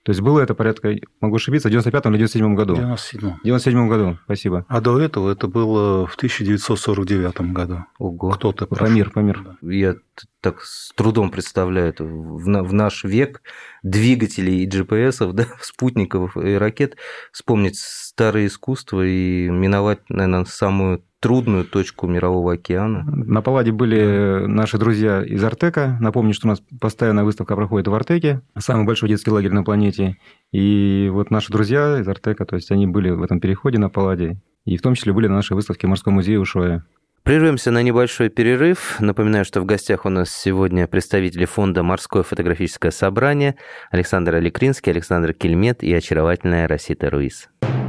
То 0.03 0.11
есть 0.11 0.21
было 0.21 0.39
это 0.39 0.55
порядка, 0.55 0.95
могу 1.19 1.35
ошибиться, 1.35 1.69
в 1.69 1.71
95-м 1.71 2.15
или 2.15 2.25
97-м 2.25 2.55
году? 2.55 2.75
В 2.75 2.79
97-м. 2.79 3.39
В 3.43 3.45
97-м 3.45 3.87
году, 3.87 4.17
спасибо. 4.25 4.65
А 4.67 4.81
до 4.81 4.99
этого 4.99 5.31
это 5.31 5.47
было 5.47 6.07
в 6.07 6.15
1949 6.15 7.53
году. 7.53 7.85
Ого. 7.99 8.31
Кто-то 8.31 8.65
Памир, 8.65 9.11
Памир. 9.11 9.57
Я 9.61 9.95
так 10.41 10.63
с 10.63 10.91
трудом 10.95 11.29
представляю 11.29 11.89
это 11.89 12.03
в, 12.03 12.43
в 12.43 12.73
наш 12.73 13.03
век 13.03 13.43
двигателей 13.83 14.63
и 14.63 14.67
GPS, 14.67 15.31
да, 15.33 15.45
спутников 15.61 16.35
и 16.35 16.55
ракет, 16.55 16.97
вспомнить 17.31 17.77
старое 17.77 18.47
искусство 18.47 19.05
и 19.05 19.49
миновать, 19.49 20.09
наверное, 20.09 20.45
самую 20.45 21.03
трудную 21.21 21.65
точку 21.65 22.07
Мирового 22.07 22.53
океана. 22.53 23.03
На 23.05 23.41
Палладе 23.41 23.71
были 23.71 24.45
наши 24.47 24.77
друзья 24.77 25.23
из 25.23 25.41
Артека. 25.43 25.97
Напомню, 26.01 26.33
что 26.33 26.47
у 26.47 26.49
нас 26.49 26.61
постоянная 26.81 27.23
выставка 27.23 27.55
проходит 27.55 27.87
в 27.87 27.93
Артеке, 27.93 28.41
самый 28.57 28.85
большой 28.85 29.07
детский 29.07 29.29
лагерь 29.29 29.51
на 29.51 29.63
планете. 29.63 30.17
И 30.51 31.09
вот 31.13 31.29
наши 31.31 31.51
друзья 31.51 31.99
из 31.99 32.07
Артека, 32.07 32.45
то 32.45 32.55
есть 32.55 32.71
они 32.71 32.87
были 32.87 33.11
в 33.11 33.21
этом 33.21 33.39
переходе 33.39 33.77
на 33.77 33.89
Палладе, 33.89 34.41
и 34.65 34.77
в 34.77 34.81
том 34.81 34.95
числе 34.95 35.13
были 35.13 35.27
на 35.27 35.35
нашей 35.35 35.53
выставке 35.53 35.85
в 35.85 35.91
Морском 35.91 36.15
музее 36.15 36.39
Ушоя. 36.39 36.83
Прервемся 37.23 37.69
на 37.69 37.83
небольшой 37.83 38.29
перерыв. 38.29 38.99
Напоминаю, 38.99 39.45
что 39.45 39.61
в 39.61 39.65
гостях 39.65 40.05
у 40.05 40.09
нас 40.09 40.31
сегодня 40.31 40.87
представители 40.87 41.45
фонда 41.45 41.83
«Морское 41.83 42.23
фотографическое 42.23 42.91
собрание» 42.91 43.57
Александр 43.91 44.35
Аликринский, 44.35 44.91
Александр 44.91 45.33
Кельмет 45.33 45.83
и 45.83 45.93
очаровательная 45.93 46.67
Росита 46.67 47.11
Руис. 47.11 47.47
Клуб 47.61 47.80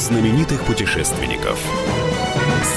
знаменитых 0.00 0.64
путешественников. 0.64 1.58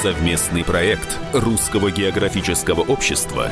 Совместный 0.02 0.62
проект 0.62 1.18
Русского 1.32 1.90
географического 1.90 2.82
общества 2.82 3.50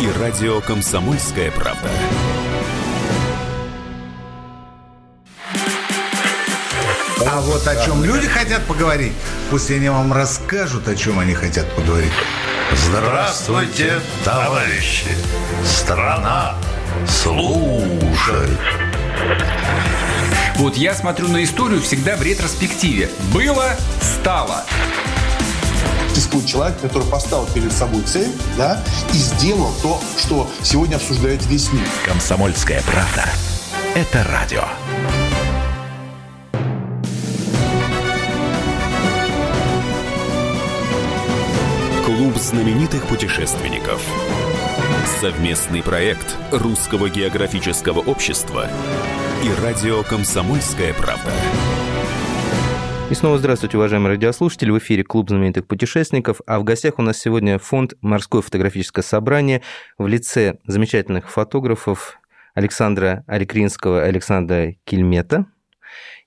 и 0.00 0.20
радио 0.20 0.60
«Комсомольская 0.60 1.50
правда». 1.50 1.88
А 7.26 7.40
вот 7.40 7.66
о 7.66 7.84
чем 7.84 8.04
люди 8.04 8.28
хотят 8.28 8.62
поговорить, 8.66 9.14
пусть 9.50 9.70
они 9.70 9.88
вам 9.88 10.12
расскажут, 10.12 10.86
о 10.86 10.94
чем 10.94 11.18
они 11.18 11.32
хотят 11.32 11.70
поговорить. 11.74 12.12
Здравствуйте, 12.72 14.00
товарищи! 14.24 15.08
Страна 15.64 16.54
слушает! 17.08 18.58
Вот 20.60 20.76
я 20.76 20.92
смотрю 20.92 21.28
на 21.28 21.42
историю 21.42 21.80
всегда 21.80 22.16
в 22.16 22.22
ретроспективе. 22.22 23.08
Было, 23.32 23.76
стало. 23.98 24.62
Существует 26.10 26.44
человек, 26.44 26.78
который 26.82 27.08
поставил 27.10 27.46
перед 27.46 27.72
собой 27.72 28.02
цель, 28.02 28.30
да, 28.58 28.84
и 29.14 29.16
сделал 29.16 29.72
то, 29.80 29.98
что 30.18 30.46
сегодня 30.62 30.96
обсуждает 30.96 31.46
весь 31.46 31.72
мир. 31.72 31.88
Комсомольская 32.04 32.82
правда. 32.82 33.24
Это 33.94 34.22
радио. 34.30 34.64
Клуб 42.04 42.36
знаменитых 42.36 43.06
путешественников. 43.06 44.02
Совместный 45.22 45.82
проект 45.82 46.36
Русского 46.52 47.08
географического 47.08 48.00
общества 48.00 48.68
и 49.42 49.50
радио 49.62 50.02
«Комсомольская 50.02 50.92
правда». 50.92 51.32
И 53.10 53.14
снова 53.14 53.38
здравствуйте, 53.38 53.78
уважаемые 53.78 54.12
радиослушатели. 54.12 54.70
В 54.70 54.78
эфире 54.78 55.02
Клуб 55.02 55.30
знаменитых 55.30 55.66
путешественников. 55.66 56.40
А 56.46 56.60
в 56.60 56.64
гостях 56.64 56.98
у 56.98 57.02
нас 57.02 57.18
сегодня 57.18 57.58
фонд 57.58 57.94
«Морское 58.02 58.42
фотографическое 58.42 59.02
собрание» 59.02 59.62
в 59.96 60.06
лице 60.06 60.58
замечательных 60.66 61.30
фотографов 61.30 62.20
Александра 62.54 63.24
Арикринского 63.26 64.02
Александра 64.02 64.74
Кельмета– 64.84 65.46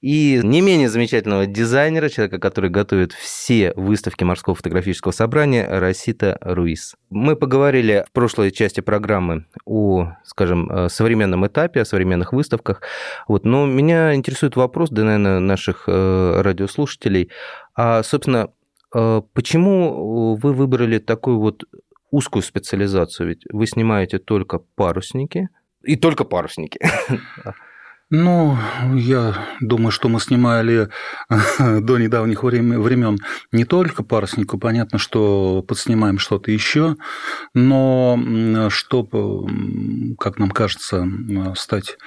и 0.04 0.42
не 0.44 0.60
менее 0.60 0.90
замечательного 0.90 1.46
дизайнера, 1.46 2.10
человека, 2.10 2.38
который 2.38 2.70
готовит 2.70 3.14
все 3.14 3.72
выставки 3.78 4.26
морского 4.26 4.54
фотографического 4.54 5.14
собрания, 5.14 5.66
Росита 5.66 6.38
Руис. 6.42 6.98
Мы 7.10 7.38
поговорили 7.38 8.04
в 8.10 8.12
прошлой 8.12 8.52
части 8.52 8.82
программы 8.82 9.46
о, 9.64 10.12
скажем, 10.26 10.70
э, 10.70 10.90
современном 10.90 11.48
этапе, 11.48 11.80
о 11.80 11.86
современных 11.86 12.34
выставках. 12.34 12.82
Вот. 13.30 13.46
Но 13.46 13.66
меня 13.66 14.14
интересует 14.14 14.58
вопрос, 14.58 14.90
да, 14.90 15.06
наверное, 15.06 15.40
наших 15.40 15.86
э, 15.88 16.42
радиослушателей. 16.42 17.30
А, 17.74 18.04
собственно, 18.04 18.50
э, 18.94 19.22
почему 19.32 20.36
вы 20.36 20.52
выбрали 20.52 21.00
такую 21.00 21.40
вот 21.40 21.64
узкую 22.12 22.44
специализацию? 22.44 23.30
Ведь 23.30 23.46
вы 23.50 23.66
снимаете 23.68 24.20
только 24.20 24.60
парусники, 24.60 25.48
и 25.82 25.96
только 25.96 26.26
парусники. 26.26 26.82
Ну, 28.10 28.58
я 28.94 29.36
думаю, 29.60 29.92
что 29.92 30.08
мы 30.08 30.20
снимали 30.20 30.90
до 31.60 31.98
недавних 31.98 32.44
времен 32.44 33.18
не 33.52 33.66
только 33.66 34.04
паруснику, 34.04 34.60
понятно, 34.60 35.00
что 35.00 35.64
подснимаем 35.68 36.20
что-то 36.20 36.52
еще, 36.52 36.96
но 37.56 38.70
чтобы, 38.70 40.16
как 40.20 40.38
нам 40.38 40.52
кажется, 40.52 41.08
стать 41.56 41.98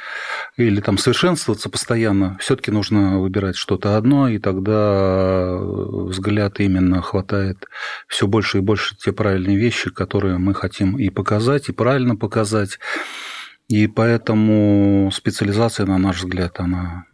или 0.57 0.81
там 0.81 0.97
совершенствоваться 0.97 1.71
постоянно, 1.71 2.37
все-таки 2.41 2.71
нужно 2.71 3.19
выбирать 3.19 3.57
что-то 3.57 3.97
одно, 3.97 4.29
и 4.29 4.39
тогда 4.39 5.57
взгляд 5.59 6.61
именно 6.61 7.03
хватает 7.03 7.67
все 8.07 8.29
больше 8.29 8.59
и 8.59 8.61
больше 8.61 8.97
те 8.97 9.13
правильные 9.13 9.57
вещи, 9.57 9.91
которые 9.91 10.39
мы 10.39 10.55
хотим 10.55 10.99
и 10.99 11.09
показать, 11.09 11.69
и 11.69 11.73
правильно 11.73 12.15
показать. 12.15 12.79
И 13.69 13.89
поэтому 13.89 15.11
специализация, 15.13 15.87
на 15.87 15.99
наш 15.99 16.23
взгляд, 16.23 16.61
она 16.61 17.05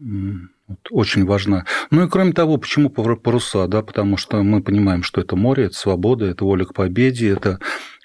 очень 0.90 1.24
важна. 1.24 1.64
Ну 1.90 2.04
и 2.04 2.08
кроме 2.08 2.32
того, 2.32 2.56
почему 2.56 2.90
паруса? 2.90 3.66
Да, 3.66 3.82
потому 3.82 4.16
что 4.16 4.42
мы 4.42 4.62
понимаем, 4.62 5.02
что 5.02 5.20
это 5.20 5.36
море, 5.36 5.64
это 5.64 5.76
свобода, 5.76 6.26
это 6.26 6.44
воля 6.44 6.64
к 6.64 6.74
победе, 6.74 7.30
это 7.30 7.58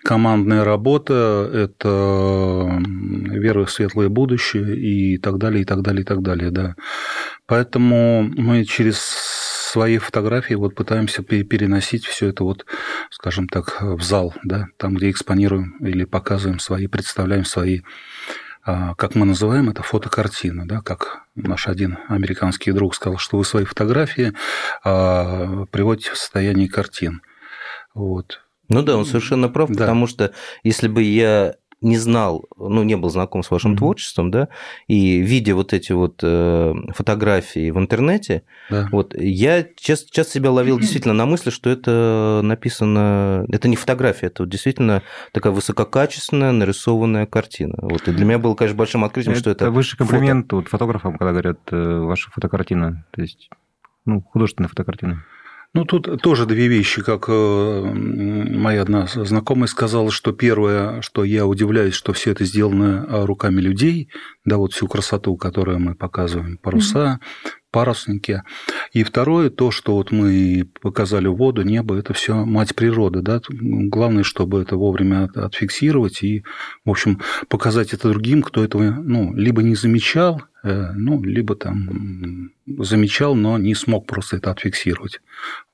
командная 0.04 0.64
работа, 0.64 1.50
это 1.54 2.82
вера 2.86 3.66
в 3.66 3.72
светлое 3.72 4.10
будущее 4.10 4.78
и 4.78 5.18
так 5.18 5.38
далее, 5.38 5.62
и 5.62 5.66
так 5.66 5.82
далее, 5.82 6.02
и 6.02 6.06
так 6.06 6.22
далее. 6.22 6.52
Да. 6.52 6.76
Поэтому 7.46 8.24
мы 8.24 8.64
через 8.66 8.98
свои 9.68 9.98
фотографии 9.98 10.54
вот 10.54 10.76
пытаемся 10.76 11.24
переносить 11.24 12.06
все 12.06 12.28
это 12.28 12.44
вот, 12.44 12.66
скажем 13.12 13.50
так, 13.50 13.82
в 13.82 14.02
зал, 14.02 14.34
да, 14.44 14.68
там, 14.78 14.96
где 14.96 15.12
экспонируем 15.12 15.76
или 15.80 16.06
показываем 16.06 16.60
свои, 16.60 16.88
представляем 16.88 17.44
свои 17.44 17.82
а, 18.64 18.96
как 18.96 19.16
мы 19.16 19.26
называем 19.26 19.70
это, 19.70 19.84
фотокартина, 19.84 20.68
да, 20.68 20.82
как 20.82 21.24
наш 21.36 21.68
один 21.68 22.00
американский 22.10 22.72
друг 22.72 22.96
сказал, 22.96 23.18
что 23.18 23.38
вы 23.38 23.46
свои 23.46 23.66
фотографии 23.66 24.34
а, 24.84 25.66
приводите 25.72 26.12
в 26.12 26.18
состояние 26.18 26.70
картин. 26.70 27.22
Вот. 27.94 28.42
Ну 28.70 28.84
да, 28.84 28.98
он 28.98 29.06
совершенно 29.06 29.48
прав, 29.48 29.70
да. 29.70 29.80
потому 29.80 30.08
что 30.08 30.34
если 30.64 30.88
бы 30.88 31.02
я 31.02 31.56
не 31.82 31.98
знал, 31.98 32.46
ну, 32.58 32.84
не 32.84 32.96
был 32.98 33.10
знаком 33.10 33.44
с 33.44 33.52
вашим 33.52 33.74
mm-hmm. 33.74 33.78
творчеством, 33.78 34.32
да, 34.32 34.50
и 34.88 35.20
видя 35.20 35.54
вот 35.54 35.74
эти 35.74 35.92
вот 35.92 36.20
э, 36.24 36.74
фотографии 36.90 37.70
в 37.70 37.78
интернете, 37.78 38.44
да. 38.70 38.88
вот 38.92 39.16
я 39.16 39.66
часто, 39.76 40.12
часто 40.12 40.34
себя 40.34 40.52
ловил 40.52 40.80
действительно 40.80 41.14
на 41.14 41.26
мысли, 41.26 41.52
что 41.52 41.70
это 41.70 42.42
написано, 42.44 43.46
это 43.52 43.68
не 43.68 43.76
фотография, 43.76 44.28
это 44.28 44.44
вот 44.44 44.50
действительно 44.50 45.04
такая 45.34 45.54
высококачественная 45.54 46.52
нарисованная 46.52 47.28
картина. 47.28 47.76
Вот, 47.78 48.08
и 48.08 48.12
для 48.12 48.26
меня 48.26 48.40
было, 48.40 48.56
конечно, 48.56 48.78
большим 48.78 49.04
открытием, 49.04 49.34
это 49.34 49.42
что 49.42 49.52
это 49.52 49.70
высший 49.70 49.98
комплимент 49.98 50.46
фото. 50.46 50.56
вот 50.56 50.68
фотографам, 50.70 51.18
когда 51.18 51.32
говорят, 51.32 51.60
э, 51.72 52.00
ваша 52.00 52.32
фотокартина, 52.32 53.06
то 53.12 53.22
есть 53.22 53.50
ну, 54.06 54.22
художественной 54.22 54.70
фотокартины. 54.70 55.20
Ну, 55.78 55.86
тут 55.86 56.24
тоже 56.24 56.48
две 56.48 56.68
вещи, 56.68 57.04
как 57.04 57.26
э, 57.30 57.82
моя 57.84 58.82
одна 58.82 59.06
знакомая 59.06 59.68
сказала, 59.68 60.10
что 60.10 60.32
первое, 60.32 61.02
что 61.02 61.24
я 61.24 61.46
удивляюсь, 61.46 61.94
что 61.94 62.14
все 62.14 62.32
это 62.32 62.46
сделано 62.46 63.06
э, 63.08 63.26
руками 63.26 63.62
людей, 63.62 64.10
да, 64.44 64.58
вот 64.58 64.74
всю 64.74 64.88
красоту, 64.88 65.38
которую 65.38 65.80
мы 65.80 65.94
показываем, 65.94 66.58
паруса, 66.58 67.20
парусники. 67.78 68.42
И 68.92 69.04
второе, 69.04 69.52
то, 69.52 69.70
что 69.70 69.94
вот 69.94 70.12
мы 70.12 70.68
показали 70.82 71.28
воду, 71.28 71.62
небо, 71.62 71.96
это 71.96 72.12
все 72.14 72.34
мать 72.44 72.74
природы. 72.74 73.22
Да? 73.22 73.40
Главное, 73.50 74.24
чтобы 74.24 74.64
это 74.64 74.78
вовремя 74.78 75.30
отфиксировать 75.36 76.24
и, 76.24 76.44
в 76.86 76.90
общем, 76.90 77.22
показать 77.50 77.94
это 77.94 78.10
другим, 78.10 78.42
кто 78.42 78.64
этого 78.64 78.82
ну, 78.82 79.32
либо 79.36 79.62
не 79.62 79.76
замечал, 79.76 80.42
э, 80.64 80.92
ну, 80.96 81.22
либо 81.22 81.56
там 81.56 82.50
замечал, 82.66 83.36
но 83.36 83.60
не 83.60 83.76
смог 83.76 84.08
просто 84.08 84.38
это 84.38 84.50
отфиксировать 84.50 85.22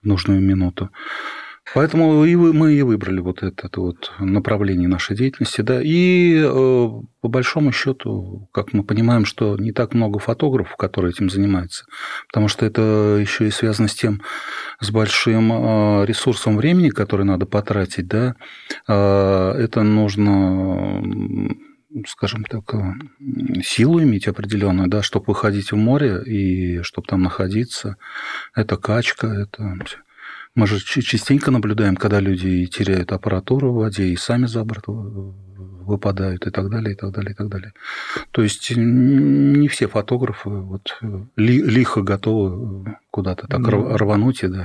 в 0.01 0.05
нужную 0.05 0.41
минуту. 0.41 0.89
Поэтому 1.73 2.25
и 2.25 2.35
мы 2.35 2.73
и 2.73 2.81
выбрали 2.81 3.19
вот 3.19 3.41
это 3.41 3.69
вот 3.79 4.11
направление 4.19 4.87
нашей 4.89 5.15
деятельности. 5.15 5.61
Да. 5.61 5.81
И 5.81 6.35
э, 6.35 6.49
по 6.49 7.27
большому 7.27 7.71
счету, 7.71 8.49
как 8.51 8.73
мы 8.73 8.83
понимаем, 8.83 9.25
что 9.25 9.57
не 9.57 9.71
так 9.71 9.93
много 9.93 10.19
фотографов, 10.19 10.75
которые 10.75 11.11
этим 11.11 11.29
занимаются, 11.29 11.85
потому 12.27 12.47
что 12.49 12.65
это 12.65 13.17
еще 13.19 13.47
и 13.47 13.51
связано 13.51 13.87
с 13.87 13.95
тем, 13.95 14.21
с 14.81 14.91
большим 14.91 15.51
э, 15.53 16.05
ресурсом 16.05 16.57
времени, 16.57 16.89
который 16.89 17.25
надо 17.25 17.45
потратить. 17.45 18.07
Да. 18.07 18.35
Э, 18.87 19.51
это 19.57 19.83
нужно 19.83 21.01
скажем 22.07 22.43
так, 22.43 22.73
силу 23.63 24.01
иметь 24.01 24.27
определенную, 24.27 24.89
да, 24.89 25.03
чтобы 25.03 25.25
выходить 25.27 25.71
в 25.71 25.75
море 25.75 26.23
и 26.23 26.81
чтобы 26.81 27.07
там 27.07 27.21
находиться. 27.21 27.97
Это 28.55 28.77
качка, 28.77 29.27
это 29.27 29.77
мы 30.55 30.67
же 30.67 30.79
частенько 30.79 31.51
наблюдаем, 31.51 31.95
когда 31.95 32.19
люди 32.19 32.65
теряют 32.67 33.11
аппаратуру 33.11 33.71
в 33.71 33.75
воде 33.75 34.05
и 34.05 34.15
сами 34.15 34.45
за 34.45 34.63
борт 34.63 34.85
выпадают 34.87 36.47
и 36.47 36.49
так 36.49 36.69
далее, 36.69 36.93
и 36.93 36.95
так 36.95 37.11
далее, 37.11 37.31
и 37.31 37.35
так 37.35 37.49
далее. 37.49 37.73
То 38.31 38.41
есть 38.41 38.71
не 38.75 39.67
все 39.67 39.87
фотографы 39.87 40.49
вот 40.49 40.99
лихо 41.35 42.01
готовы 42.01 42.97
куда-то 43.11 43.47
так 43.47 43.59
ну, 43.59 43.97
рвануть 43.97 44.43
и 44.43 44.47
да. 44.47 44.63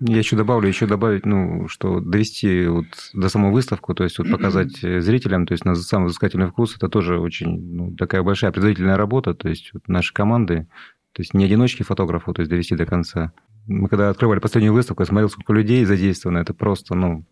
Я 0.00 0.18
еще 0.18 0.36
добавлю, 0.36 0.68
еще 0.68 0.86
добавить, 0.86 1.24
ну, 1.24 1.68
что 1.68 2.00
довести 2.00 2.66
вот 2.66 2.86
до 3.14 3.28
самой 3.28 3.52
выставку, 3.52 3.94
то 3.94 4.04
есть 4.04 4.18
вот 4.18 4.30
показать 4.30 4.78
зрителям, 4.82 5.46
то 5.46 5.52
есть 5.52 5.64
на 5.64 5.74
самый 5.74 6.06
взыскательный 6.06 6.48
вкус, 6.48 6.76
это 6.76 6.88
тоже 6.88 7.18
очень 7.18 7.74
ну, 7.74 7.96
такая 7.96 8.22
большая 8.22 8.52
предварительная 8.52 8.96
работа, 8.96 9.34
то 9.34 9.48
есть 9.48 9.70
вот 9.72 9.88
наши 9.88 10.12
команды, 10.12 10.68
то 11.12 11.22
есть 11.22 11.34
не 11.34 11.44
одиночки 11.44 11.82
фотографов, 11.82 12.34
то 12.34 12.40
есть 12.40 12.50
довести 12.50 12.76
до 12.76 12.86
конца. 12.86 13.32
Мы 13.68 13.88
когда 13.88 14.08
открывали 14.08 14.40
последнюю 14.40 14.72
выставку, 14.72 15.02
я 15.02 15.06
смотрел, 15.06 15.28
сколько 15.28 15.52
людей 15.52 15.84
задействовано. 15.84 16.38
Это 16.38 16.54
просто, 16.54 16.94
ну, 16.94 17.24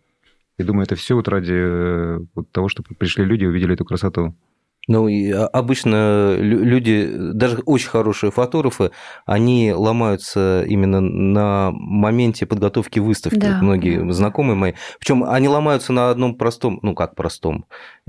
я 0.58 0.64
думаю, 0.66 0.84
это 0.84 0.94
все 0.94 1.14
вот 1.14 1.28
ради 1.28 1.54
э, 1.54 2.20
вот 2.34 2.50
того, 2.52 2.68
чтобы 2.68 2.94
пришли 2.94 3.24
люди 3.24 3.44
и 3.44 3.46
увидели 3.46 3.72
эту 3.72 3.86
красоту. 3.86 4.34
Ну, 4.88 5.08
и 5.08 5.32
обычно 5.32 6.36
люди, 6.36 7.10
даже 7.32 7.58
очень 7.66 7.88
хорошие 7.88 8.30
фотографы, 8.30 8.92
они 9.24 9.72
ломаются 9.72 10.64
именно 10.66 11.00
на 11.00 11.72
моменте 11.72 12.46
подготовки 12.46 13.00
выставки. 13.00 13.36
Да. 13.36 13.58
многие 13.60 14.12
знакомые 14.12 14.56
мои. 14.56 14.72
Причем 15.00 15.24
они 15.24 15.48
ломаются 15.48 15.92
на 15.92 16.10
одном 16.10 16.36
простом, 16.36 16.78
ну 16.82 16.94
как 16.94 17.16
простом. 17.16 17.66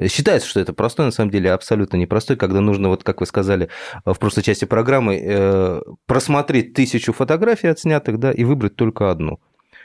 Считается, 0.08 0.48
что 0.48 0.60
это 0.60 0.74
простой, 0.74 1.06
на 1.06 1.12
самом 1.12 1.32
деле 1.32 1.52
абсолютно 1.52 1.98
непростой, 1.98 2.38
когда 2.38 2.62
нужно, 2.62 2.90
вот 2.90 3.04
как 3.04 3.22
вы 3.22 3.26
сказали 3.26 3.70
в 4.06 4.16
прошлой 4.16 4.44
части 4.44 4.66
программы, 4.66 5.20
э, 5.20 5.82
просмотреть 6.06 6.74
тысячу 6.74 7.12
фотографий 7.12 7.68
отснятых, 7.68 8.20
да, 8.20 8.32
и 8.32 8.44
выбрать 8.44 8.76
только 8.76 9.10
одну. 9.10 9.40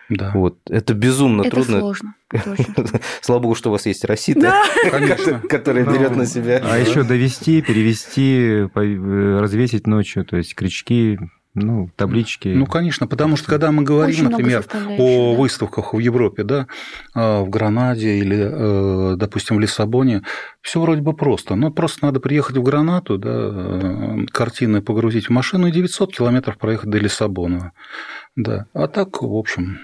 Да. 0.09 0.31
Вот. 0.35 0.59
Это 0.69 0.95
безумно 0.95 1.43
это 1.43 1.51
трудно. 1.51 1.81
сложно. 1.81 2.15
Слава 3.21 3.41
богу, 3.41 3.55
что 3.55 3.71
у 3.71 3.73
вас 3.73 3.87
есть 3.87 4.05
Росита, 4.05 4.55
которая 5.49 5.85
берет 5.85 6.17
на 6.17 6.27
себя. 6.27 6.61
А 6.65 6.79
еще 6.79 7.03
довести, 7.03 7.63
перевести, 7.63 8.69
развесить 8.75 9.87
ночью, 9.87 10.25
то 10.25 10.37
есть 10.37 10.55
крючки, 10.55 11.19
ну, 11.55 11.91
таблички. 11.97 12.49
Ну, 12.49 12.65
конечно, 12.65 13.07
потому 13.07 13.37
что 13.37 13.49
когда 13.49 13.73
мы 13.73 13.83
говорим, 13.83 14.27
Очень 14.27 14.31
например, 14.31 14.65
о 14.99 15.35
выставках 15.35 15.93
в 15.93 15.99
Европе, 15.99 16.45
да, 16.45 16.67
а, 17.15 17.43
в 17.43 17.51
Гранаде 17.51 18.17
или, 18.17 19.13
э, 19.13 19.17
допустим, 19.17 19.57
в 19.57 19.61
Лиссабоне, 19.61 20.23
все 20.63 20.81
вроде 20.81 21.03
бы 21.03 21.13
просто. 21.13 21.55
Но 21.55 21.71
просто 21.71 22.07
надо 22.07 22.21
приехать 22.21 22.57
в 22.57 22.63
Гранату, 22.63 23.19
да, 23.19 23.31
э, 23.31 24.27
картины 24.33 24.81
погрузить 24.81 25.27
в 25.27 25.31
машину 25.31 25.67
и 25.67 25.73
900 25.73 26.15
километров 26.15 26.57
проехать 26.57 26.89
до 26.89 26.97
Лиссабона. 26.97 27.73
Да. 28.35 28.65
А 28.73 28.89
так, 28.89 29.21
в 29.21 29.37
общем, 29.37 29.79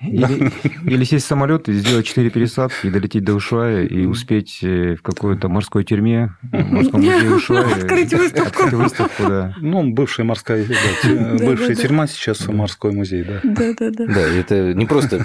или, 0.00 0.52
или 0.84 1.04
сесть 1.04 1.26
в 1.26 1.28
самолет 1.28 1.68
и 1.68 1.72
сделать 1.74 2.06
4 2.06 2.30
пересадки, 2.30 2.86
и 2.86 2.90
долететь 2.90 3.24
до 3.24 3.34
Ушуая, 3.34 3.84
и 3.84 4.06
успеть 4.06 4.60
э, 4.62 4.96
в 4.96 5.02
какой-то 5.02 5.48
морской 5.48 5.84
тюрьме, 5.84 6.34
в 6.42 6.72
морском 6.72 7.00
музее 7.00 7.34
Ушуая. 7.34 7.64
Открыть 7.64 8.12
выставку. 8.12 8.62
Открыть 8.62 8.72
выставку, 8.72 9.22
да. 9.28 9.54
Ну, 9.60 9.92
бывшая 9.92 10.24
морская, 10.24 10.64
да, 10.64 11.36
бывшая 11.44 11.74
тюрьма, 11.74 12.06
сейчас 12.06 12.46
морской 12.48 12.92
музей, 12.92 13.24
да. 13.24 13.40
Да, 13.44 13.74
да, 13.78 13.90
да. 13.90 14.06
Да, 14.06 14.20
это 14.20 14.74
не 14.74 14.86
просто 14.86 15.24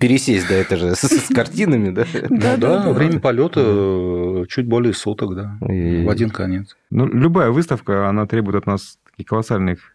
пересесть, 0.00 0.48
да, 0.48 0.54
это 0.54 0.76
же 0.76 0.94
с 0.94 1.32
картинами, 1.34 1.90
да? 1.90 2.06
Да, 2.30 2.56
да, 2.56 2.92
время 2.92 3.20
полета 3.20 3.60
э, 3.64 4.44
чуть 4.48 4.66
более 4.66 4.94
суток, 4.94 5.34
да, 5.34 5.56
в 5.60 6.10
один 6.10 6.30
конец. 6.30 6.76
Ну, 6.90 7.06
любая 7.06 7.50
выставка, 7.50 8.08
она 8.08 8.26
требует 8.26 8.56
от 8.56 8.66
нас 8.66 8.98
таких 9.10 9.26
колоссальных 9.28 9.93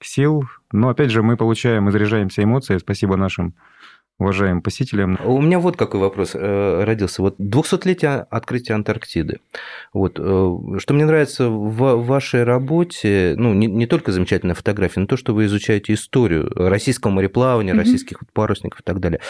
сил. 0.00 0.44
Но, 0.72 0.88
опять 0.88 1.10
же, 1.10 1.22
мы 1.22 1.36
получаем 1.36 1.88
и 1.88 1.92
заряжаемся 1.92 2.42
эмоциями. 2.42 2.78
Спасибо 2.78 3.16
нашим 3.16 3.54
уважаемым 4.20 4.60
посетителям. 4.60 5.18
У 5.24 5.40
меня 5.40 5.58
вот 5.58 5.76
какой 5.76 5.98
вопрос 5.98 6.32
э, 6.34 6.84
родился. 6.84 7.22
Вот 7.22 7.40
200-летие 7.40 8.26
открытия 8.30 8.74
Антарктиды. 8.74 9.40
Вот, 9.94 10.18
э, 10.18 10.56
что 10.78 10.94
мне 10.94 11.06
нравится 11.06 11.48
в 11.48 12.04
вашей 12.04 12.44
работе, 12.44 13.34
ну, 13.36 13.54
не, 13.54 13.66
не 13.66 13.86
только 13.86 14.12
замечательная 14.12 14.54
фотография, 14.54 15.00
но 15.00 15.06
то, 15.06 15.16
что 15.16 15.32
вы 15.32 15.46
изучаете 15.46 15.94
историю 15.94 16.52
российского 16.54 17.12
мореплавания, 17.12 17.72
mm-hmm. 17.72 17.78
российских 17.78 18.18
парусников 18.34 18.80
и 18.80 18.84
так 18.84 19.00
далее. 19.00 19.20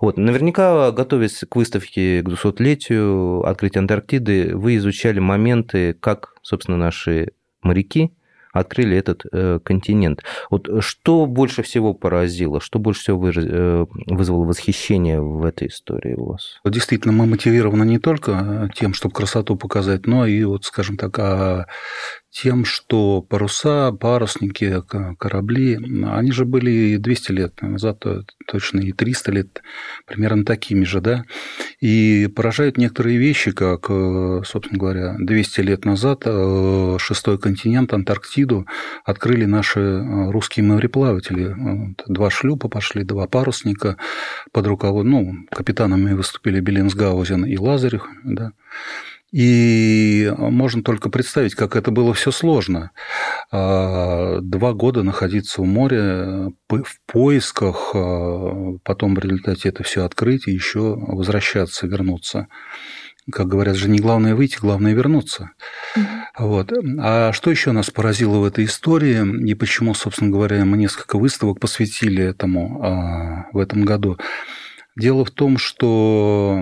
Вот, 0.00 0.16
наверняка, 0.16 0.90
готовясь 0.90 1.44
к 1.48 1.54
выставке 1.54 2.20
к 2.22 2.28
200-летию 2.28 3.46
открытия 3.46 3.78
Антарктиды, 3.78 4.56
вы 4.56 4.76
изучали 4.76 5.20
моменты, 5.20 5.94
как, 5.94 6.34
собственно, 6.42 6.76
наши 6.76 7.28
моряки 7.62 8.12
открыли 8.52 8.96
этот 8.96 9.24
э, 9.32 9.60
континент. 9.62 10.22
Вот 10.50 10.68
что 10.80 11.26
больше 11.26 11.62
всего 11.62 11.94
поразило, 11.94 12.60
что 12.60 12.78
больше 12.78 13.02
всего 13.02 13.18
вы, 13.18 13.32
э, 13.34 13.86
вызвало 14.06 14.44
восхищение 14.44 15.20
в 15.20 15.44
этой 15.44 15.68
истории 15.68 16.14
у 16.14 16.26
вас? 16.26 16.60
Действительно, 16.64 17.12
мы 17.12 17.26
мотивированы 17.26 17.84
не 17.84 17.98
только 17.98 18.70
тем, 18.74 18.94
чтобы 18.94 19.14
красоту 19.14 19.56
показать, 19.56 20.06
но 20.06 20.26
и, 20.26 20.42
вот, 20.44 20.64
скажем 20.64 20.96
так, 20.96 21.18
а 21.18 21.66
тем, 22.30 22.64
что 22.64 23.22
паруса, 23.22 23.92
парусники, 23.92 24.82
корабли, 25.18 25.78
они 26.06 26.30
же 26.30 26.44
были 26.44 26.96
200 26.96 27.32
лет 27.32 27.62
назад, 27.62 28.04
точно 28.46 28.80
и 28.80 28.92
300 28.92 29.32
лет, 29.32 29.62
примерно 30.06 30.44
такими 30.44 30.84
же, 30.84 31.00
да, 31.00 31.24
и 31.80 32.28
поражают 32.34 32.78
некоторые 32.78 33.18
вещи, 33.18 33.50
как, 33.50 33.86
э, 33.88 34.42
собственно 34.44 34.78
говоря, 34.78 35.16
200 35.18 35.60
лет 35.60 35.84
назад 35.84 36.22
э, 36.24 36.96
шестой 36.98 37.38
континент, 37.38 37.92
Антарктиду, 37.92 38.66
открыли 39.04 39.44
наши 39.44 39.80
э, 39.80 40.30
русские 40.30 40.64
мореплаватели. 40.66 41.56
Два 42.06 42.30
шлюпа 42.30 42.68
пошли, 42.68 43.02
два 43.02 43.26
парусника 43.26 43.96
под 44.52 44.66
руководством, 44.66 44.90
ну, 45.00 45.34
капитанами 45.50 46.12
выступили 46.12 46.60
Беленсгаузен 46.60 47.44
и 47.44 47.56
Лазарев, 47.56 48.06
да, 48.24 48.52
и 49.32 50.32
можно 50.36 50.82
только 50.82 51.08
представить, 51.08 51.54
как 51.54 51.76
это 51.76 51.90
было 51.90 52.12
все 52.14 52.30
сложно. 52.32 52.90
А, 53.52 54.40
два 54.40 54.72
года 54.72 55.02
находиться 55.02 55.62
в 55.62 55.66
море 55.66 56.52
в 56.68 57.00
поисках, 57.06 57.92
а, 57.94 58.76
потом 58.82 59.14
в 59.14 59.18
результате 59.20 59.68
это 59.68 59.84
все 59.84 60.04
открыть 60.04 60.48
и 60.48 60.52
еще 60.52 60.96
возвращаться, 60.96 61.86
вернуться. 61.86 62.48
Как 63.30 63.46
говорят 63.46 63.76
же, 63.76 63.88
не 63.88 64.00
главное 64.00 64.34
выйти, 64.34 64.58
главное 64.60 64.94
вернуться. 64.94 65.50
Mm-hmm. 65.96 66.04
Вот. 66.38 66.72
А 67.00 67.32
что 67.32 67.50
еще 67.50 67.70
нас 67.70 67.90
поразило 67.90 68.38
в 68.38 68.44
этой 68.44 68.64
истории 68.64 69.48
и 69.48 69.54
почему, 69.54 69.94
собственно 69.94 70.30
говоря, 70.30 70.64
мы 70.64 70.76
несколько 70.76 71.18
выставок 71.18 71.60
посвятили 71.60 72.24
этому 72.24 72.82
а, 72.82 73.46
в 73.52 73.58
этом 73.58 73.84
году? 73.84 74.18
Дело 74.96 75.24
в 75.24 75.30
том, 75.30 75.56
что 75.56 76.60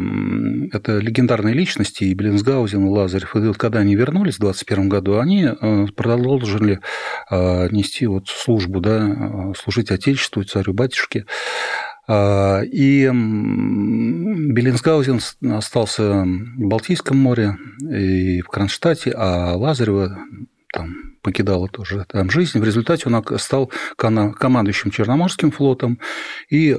это 0.73 0.99
легендарные 0.99 1.55
личности, 1.55 2.05
и 2.05 2.13
Беллинсгаузен, 2.13 2.87
и 2.87 2.89
Лазарев, 2.89 3.35
и 3.35 3.39
вот 3.41 3.57
когда 3.57 3.79
они 3.79 3.97
вернулись 3.97 4.37
в 4.37 4.41
2021 4.41 4.91
году, 4.91 5.19
они 5.19 5.45
э, 5.45 5.87
продолжили 5.97 6.81
э, 7.31 7.69
нести 7.71 8.07
вот 8.07 8.29
службу, 8.29 8.81
да, 8.81 9.09
э, 9.09 9.55
служить 9.57 9.91
Отечеству, 9.91 10.45
царю-батюшке. 10.45 11.25
И 12.11 13.11
Беллинсгаузен 13.13 15.21
остался 15.53 16.25
в 16.25 16.57
Балтийском 16.57 17.19
море 17.19 17.59
и 17.83 18.41
в 18.41 18.49
Кронштадте, 18.49 19.13
а 19.15 19.55
Лазарева 19.55 20.17
там 20.73 21.18
покидала 21.29 21.69
тоже 21.69 22.07
там 22.09 22.31
жизнь. 22.31 22.59
В 22.59 22.65
результате 22.65 23.09
он 23.09 23.25
стал 23.39 23.71
командующим 23.97 24.91
Черноморским 24.91 25.51
флотом 25.51 25.99
и 26.49 26.75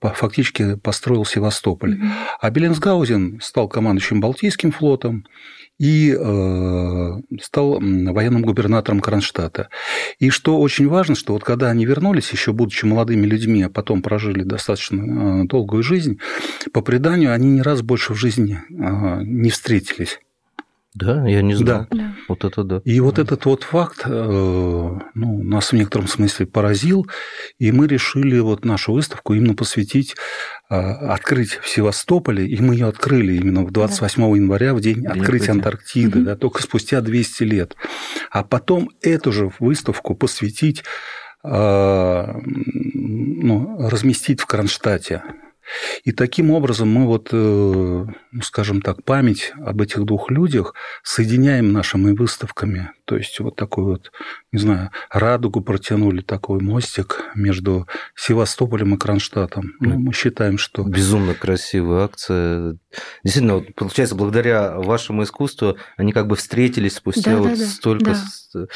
фактически 0.00 0.76
построил 0.76 1.24
Севастополь. 1.24 1.98
А 2.40 2.50
Беленсгаузен 2.50 3.40
стал 3.42 3.68
командующим 3.68 4.20
Балтийским 4.20 4.72
флотом 4.72 5.26
и 5.78 6.16
э, 6.18 7.12
стал 7.42 7.78
военным 7.80 8.42
губернатором 8.42 9.00
Кронштадта. 9.00 9.68
И 10.18 10.30
что 10.30 10.58
очень 10.58 10.88
важно, 10.88 11.14
что 11.14 11.34
вот 11.34 11.44
когда 11.44 11.68
они 11.68 11.84
вернулись, 11.84 12.32
еще 12.32 12.52
будучи 12.52 12.86
молодыми 12.86 13.26
людьми, 13.26 13.62
а 13.62 13.68
потом 13.68 14.00
прожили 14.00 14.42
достаточно 14.42 15.42
э, 15.42 15.44
долгую 15.44 15.82
жизнь, 15.82 16.18
по 16.72 16.80
преданию 16.80 17.34
они 17.34 17.50
ни 17.50 17.60
раз 17.60 17.82
больше 17.82 18.14
в 18.14 18.16
жизни 18.16 18.62
э, 18.70 19.22
не 19.22 19.50
встретились. 19.50 20.18
Да, 20.96 21.28
я 21.28 21.42
не 21.42 21.54
знал. 21.54 21.86
Да. 21.90 22.14
Вот 22.26 22.44
это 22.44 22.64
да. 22.64 22.80
И 22.84 23.00
вот 23.00 23.18
этот 23.18 23.44
вот 23.44 23.64
факт 23.64 24.06
ну, 24.06 24.98
нас 25.14 25.72
в 25.72 25.72
некотором 25.74 26.08
смысле 26.08 26.46
поразил, 26.46 27.06
и 27.58 27.70
мы 27.70 27.86
решили 27.86 28.38
вот 28.38 28.64
нашу 28.64 28.94
выставку 28.94 29.34
именно 29.34 29.54
посвятить 29.54 30.16
а, 30.70 31.12
открыть 31.12 31.58
в 31.62 31.68
Севастополе, 31.68 32.46
и 32.46 32.60
мы 32.62 32.74
ее 32.74 32.86
открыли 32.86 33.34
именно 33.34 33.62
в 33.64 33.72
28 33.72 34.22
да. 34.22 34.36
января, 34.36 34.74
в 34.74 34.80
день, 34.80 35.02
день 35.02 35.06
открытия 35.06 35.52
Антарктиды, 35.52 36.20
угу. 36.20 36.26
да, 36.26 36.34
только 36.36 36.62
спустя 36.62 37.02
200 37.02 37.42
лет. 37.42 37.76
А 38.30 38.42
потом 38.42 38.90
эту 39.02 39.32
же 39.32 39.52
выставку 39.58 40.14
посвятить, 40.14 40.82
а, 41.44 42.40
ну, 42.44 43.86
разместить 43.86 44.40
в 44.40 44.46
Кронштадте. 44.46 45.22
И 46.04 46.12
таким 46.12 46.50
образом 46.50 46.88
мы 46.88 47.06
вот, 47.06 47.28
э, 47.32 47.36
ну, 47.36 48.42
скажем 48.42 48.80
так, 48.82 49.02
память 49.04 49.52
об 49.64 49.80
этих 49.80 50.04
двух 50.04 50.30
людях 50.30 50.74
соединяем 51.02 51.72
нашими 51.72 52.12
выставками. 52.12 52.90
То 53.06 53.16
есть 53.16 53.38
вот 53.40 53.54
такой 53.54 53.84
вот, 53.84 54.12
не 54.52 54.58
знаю, 54.58 54.90
радугу 55.10 55.62
протянули, 55.62 56.22
такой 56.22 56.60
мостик 56.60 57.22
между 57.34 57.86
Севастополем 58.16 58.94
и 58.94 58.98
Кронштадтом. 58.98 59.72
Ну, 59.80 59.98
мы 59.98 60.12
считаем, 60.12 60.58
что... 60.58 60.82
Безумно 60.82 61.34
красивая 61.34 62.04
акция. 62.04 62.76
Действительно, 63.22 63.54
вот, 63.56 63.74
получается, 63.76 64.16
благодаря 64.16 64.74
вашему 64.74 65.22
искусству 65.22 65.76
они 65.96 66.12
как 66.12 66.26
бы 66.26 66.34
встретились 66.34 66.96
спустя 66.96 67.36
да, 67.36 67.38
вот 67.38 67.58
да, 67.58 67.66
столько... 67.66 68.10
Да 68.10 68.16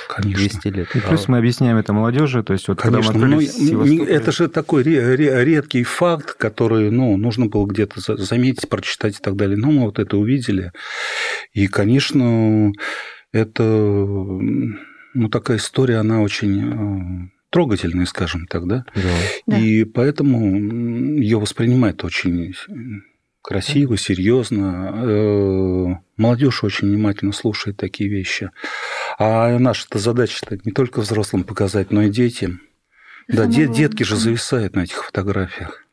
Конечно. 0.09 0.39
200 0.39 0.69
лет. 0.69 0.89
И 0.95 1.01
плюс 1.01 1.29
мы 1.29 1.39
объясняем 1.39 1.77
это 1.77 1.93
молодежи, 1.93 2.43
то 2.43 2.53
есть 2.53 2.69
вот 2.69 2.81
Конечно, 2.81 3.13
когда 3.13 3.27
мы 3.27 3.49
ну, 3.59 4.05
это 4.05 4.33
же 4.33 4.49
такой 4.49 4.83
редкий 4.83 5.85
факт, 5.85 6.35
который 6.35 6.91
ну, 6.91 7.17
нужно 7.17 7.47
было 7.47 7.67
где-то 7.67 8.17
заметить, 8.17 8.69
прочитать 8.69 9.17
и 9.17 9.21
так 9.21 9.37
далее. 9.37 9.57
Но 9.57 9.71
мы 9.71 9.83
вот 9.87 9.99
это 9.99 10.17
увидели. 10.17 10.73
И, 11.53 11.67
конечно, 11.67 12.73
это 13.33 13.63
ну, 13.63 15.29
такая 15.29 15.59
история, 15.59 15.97
она 15.97 16.21
очень 16.21 17.25
э, 17.25 17.29
трогательная, 17.51 18.07
скажем 18.07 18.47
так, 18.47 18.67
да? 18.67 18.85
Да. 19.47 19.59
И 19.59 19.85
поэтому 19.85 21.19
ее 21.21 21.39
воспринимает 21.39 22.05
очень 22.05 22.55
красиво, 23.43 23.97
серьезно. 23.97 24.93
Э, 24.95 25.87
молодежь 26.17 26.63
очень 26.65 26.89
внимательно 26.89 27.33
слушает 27.33 27.77
такие 27.77 28.09
вещи. 28.09 28.51
А 29.19 29.59
наша-то 29.59 29.99
задача 29.99 30.45
-то 30.47 30.61
не 30.65 30.73
только 30.73 31.01
взрослым 31.01 31.45
показать, 31.45 31.91
но 31.91 32.03
и 32.03 32.11
детям. 32.11 32.61
Да, 33.29 33.47
дет, 33.47 33.73
детки 33.77 34.03
же 34.03 34.17
зависают 34.17 34.75
на 34.75 34.81
этих 34.81 35.05
фотографиях. 35.05 35.85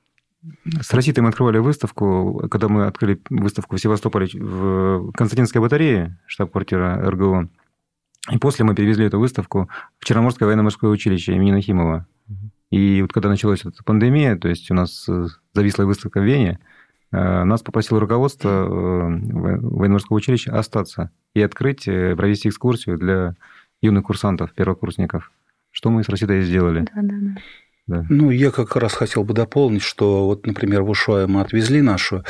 С 0.81 0.93
Роситой 0.93 1.23
мы 1.23 1.29
открывали 1.29 1.57
выставку, 1.59 2.47
когда 2.49 2.67
мы 2.67 2.85
открыли 2.85 3.21
выставку 3.29 3.75
в 3.75 3.79
Севастополе 3.79 4.27
в 4.33 5.11
Константинской 5.13 5.61
батарее, 5.61 6.19
штаб-квартира 6.25 7.09
РГО. 7.09 7.49
И 8.31 8.37
после 8.37 8.65
мы 8.65 8.75
перевезли 8.75 9.05
эту 9.05 9.19
выставку 9.19 9.69
в 9.99 10.05
Черноморское 10.05 10.47
военно-морское 10.47 10.89
училище 10.89 11.33
имени 11.33 11.51
Нахимова. 11.51 12.05
И 12.69 13.01
вот 13.01 13.13
когда 13.13 13.29
началась 13.29 13.63
эта 13.63 13.81
пандемия, 13.83 14.35
то 14.35 14.49
есть 14.49 14.69
у 14.71 14.73
нас 14.73 15.07
э, 15.07 15.27
зависла 15.53 15.85
выставка 15.85 16.19
в 16.19 16.25
Вене, 16.25 16.59
Э, 17.11 17.43
нас 17.43 17.61
попросило 17.61 17.99
руководство 17.99 18.49
э, 18.49 18.67
военно-морского 18.69 20.17
училища 20.17 20.57
остаться 20.57 21.11
и 21.33 21.41
открыть, 21.41 21.85
провести 21.85 22.49
экскурсию 22.49 22.97
для 22.97 23.35
юных 23.81 24.05
курсантов, 24.05 24.53
первокурсников. 24.53 25.31
Что 25.71 25.89
мы 25.89 26.03
с 26.03 26.09
Роситой 26.09 26.41
сделали. 26.41 26.81
Да, 26.81 27.01
да, 27.01 27.15
да. 27.19 27.41
Да. 27.87 28.05
Ну, 28.09 28.31
я 28.31 28.51
как 28.51 28.75
раз 28.75 28.93
хотел 28.93 29.23
бы 29.23 29.33
дополнить, 29.33 29.81
что 29.81 30.25
вот, 30.25 30.45
например, 30.45 30.83
в 30.83 30.89
Ушуае 30.89 31.25
мы 31.25 31.39
отвезли 31.39 31.81
нашу, 31.81 32.23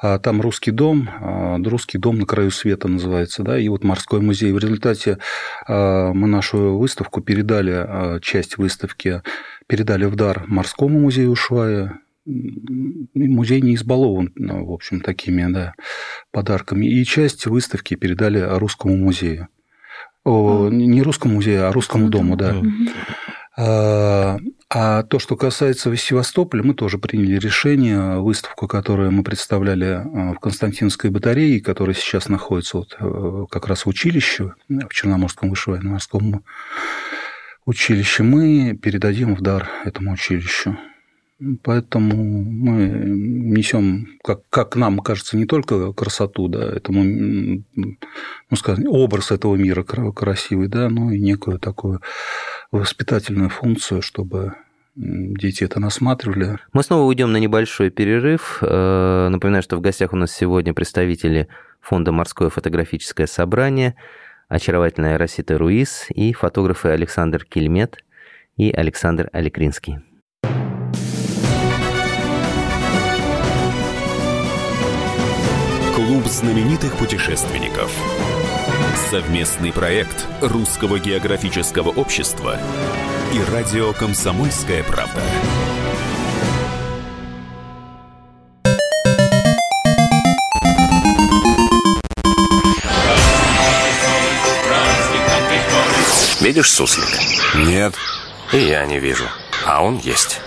а 0.00 0.18
там 0.18 0.42
русский 0.42 0.70
дом, 0.70 1.08
а, 1.20 1.56
русский 1.58 1.96
дом 1.96 2.18
на 2.18 2.26
краю 2.26 2.50
света 2.50 2.88
называется, 2.88 3.42
да, 3.42 3.58
и 3.58 3.68
вот 3.68 3.84
морской 3.84 4.20
музей. 4.20 4.52
В 4.52 4.58
результате 4.58 5.18
а, 5.66 6.12
мы 6.12 6.28
нашу 6.28 6.76
выставку 6.76 7.22
передали, 7.22 8.20
часть 8.20 8.58
выставки 8.58 9.22
передали 9.66 10.04
в 10.04 10.14
дар 10.14 10.44
морскому 10.46 11.00
музею 11.00 11.30
Ушуая, 11.30 12.00
музей 12.26 13.62
не 13.62 13.76
избалован, 13.76 14.32
ну, 14.34 14.66
в 14.66 14.72
общем, 14.72 15.00
такими 15.00 15.50
да, 15.50 15.72
подарками. 16.30 16.84
И 16.84 17.02
часть 17.06 17.46
выставки 17.46 17.94
передали 17.94 18.46
русскому 18.58 18.94
музею. 18.96 19.48
О, 20.24 20.68
не 20.68 21.00
русскому 21.00 21.36
музею, 21.36 21.66
а 21.66 21.72
русскому 21.72 22.10
дому, 22.10 22.36
да. 22.36 22.54
А, 24.70 25.02
то, 25.02 25.18
что 25.18 25.34
касается 25.36 25.94
Севастополя, 25.96 26.62
мы 26.62 26.74
тоже 26.74 26.98
приняли 26.98 27.38
решение. 27.38 28.20
Выставку, 28.20 28.68
которую 28.68 29.10
мы 29.12 29.22
представляли 29.22 29.86
а, 29.86 30.34
в 30.34 30.40
Константинской 30.40 31.08
батарее, 31.08 31.62
которая 31.62 31.94
сейчас 31.94 32.28
находится 32.28 32.76
вот 32.76 32.94
э, 33.00 33.46
как 33.50 33.66
раз 33.66 33.86
в 33.86 33.88
училище, 33.88 34.54
в 34.68 34.92
Черноморском 34.92 35.48
высшем 35.48 35.72
военно-морском 35.72 36.44
училище, 37.64 38.22
мы 38.22 38.78
передадим 38.80 39.34
в 39.34 39.40
дар 39.40 39.70
этому 39.84 40.12
училищу. 40.12 40.76
Поэтому 41.62 42.42
мы 42.42 42.88
несем, 43.06 44.18
как, 44.24 44.40
как 44.50 44.74
нам 44.74 44.98
кажется, 44.98 45.36
не 45.36 45.46
только 45.46 45.92
красоту, 45.92 46.48
да, 46.48 46.64
этому, 46.64 47.04
ну, 47.74 48.56
скажем, 48.56 48.88
образ 48.88 49.30
этого 49.30 49.54
мира 49.54 49.84
красивый, 49.84 50.66
да, 50.66 50.90
но 50.90 51.12
и 51.12 51.20
некую 51.20 51.60
такую 51.60 52.02
воспитательную 52.70 53.50
функцию, 53.50 54.02
чтобы 54.02 54.54
дети 54.94 55.64
это 55.64 55.80
насматривали. 55.80 56.58
Мы 56.72 56.82
снова 56.82 57.04
уйдем 57.04 57.32
на 57.32 57.36
небольшой 57.36 57.90
перерыв. 57.90 58.58
Э, 58.62 59.28
напоминаю, 59.30 59.62
что 59.62 59.76
в 59.76 59.80
гостях 59.80 60.12
у 60.12 60.16
нас 60.16 60.32
сегодня 60.32 60.74
представители 60.74 61.48
фонда 61.80 62.10
«Морское 62.12 62.50
фотографическое 62.50 63.26
собрание», 63.26 63.94
очаровательная 64.48 65.18
Росита 65.18 65.56
Руис 65.56 66.06
и 66.10 66.32
фотографы 66.32 66.88
Александр 66.88 67.44
Кельмет 67.44 68.04
и 68.56 68.70
Александр 68.72 69.28
Аликринский. 69.32 69.98
Клуб 75.94 76.24
знаменитых 76.26 76.96
путешественников. 76.96 77.92
Совместный 78.98 79.72
проект 79.72 80.26
Русского 80.42 80.98
географического 80.98 81.88
общества 81.88 82.58
и 83.32 83.40
радио 83.50 83.94
«Комсомольская 83.94 84.82
правда». 84.82 85.22
Видишь 96.40 96.70
суслик? 96.70 97.06
Нет. 97.54 97.94
И 98.52 98.58
я 98.58 98.84
не 98.84 98.98
вижу. 98.98 99.24
А 99.64 99.82
он 99.82 99.98
есть. 99.98 100.40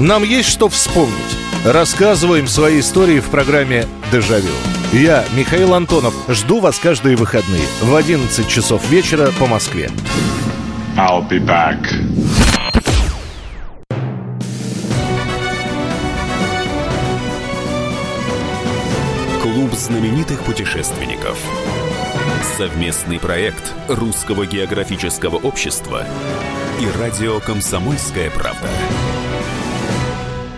Нам 0.00 0.24
есть 0.24 0.48
что 0.48 0.68
вспомнить. 0.68 1.36
Рассказываем 1.64 2.46
свои 2.46 2.80
истории 2.80 3.20
в 3.20 3.30
программе 3.30 3.86
«Дежавю». 4.12 4.50
Я, 4.92 5.24
Михаил 5.34 5.72
Антонов, 5.72 6.12
жду 6.28 6.60
вас 6.60 6.78
каждые 6.78 7.16
выходные 7.16 7.66
в 7.80 7.94
11 7.94 8.46
часов 8.46 8.86
вечера 8.90 9.30
по 9.40 9.46
Москве. 9.46 9.90
I'll 10.98 11.26
be 11.26 11.40
back. 11.40 11.80
Клуб 19.40 19.72
знаменитых 19.72 20.40
путешественников. 20.40 21.38
Совместный 22.58 23.18
проект 23.18 23.72
Русского 23.88 24.44
географического 24.44 25.36
общества 25.36 26.04
и 26.78 27.00
радио 27.00 27.40
«Комсомольская 27.40 28.28
правда». 28.28 28.68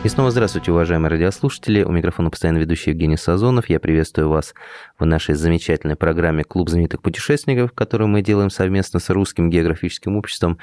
И 0.07 0.09
снова 0.09 0.31
здравствуйте, 0.31 0.71
уважаемые 0.71 1.11
радиослушатели. 1.11 1.83
У 1.83 1.91
микрофона 1.91 2.31
постоянно 2.31 2.59
ведущий 2.59 2.91
Евгений 2.91 3.17
Сазонов. 3.17 3.69
Я 3.69 3.81
приветствую 3.81 4.29
вас 4.29 4.55
в 5.01 5.05
нашей 5.05 5.35
замечательной 5.35 5.97
программе 5.97 6.45
«Клуб 6.45 6.71
знаменитых 6.71 7.03
путешественников», 7.03 7.73
которую 7.73 8.07
мы 8.07 8.23
делаем 8.23 8.49
совместно 8.49 9.01
с 9.01 9.11
Русским 9.11 9.51
географическим 9.51 10.17
обществом 10.17 10.61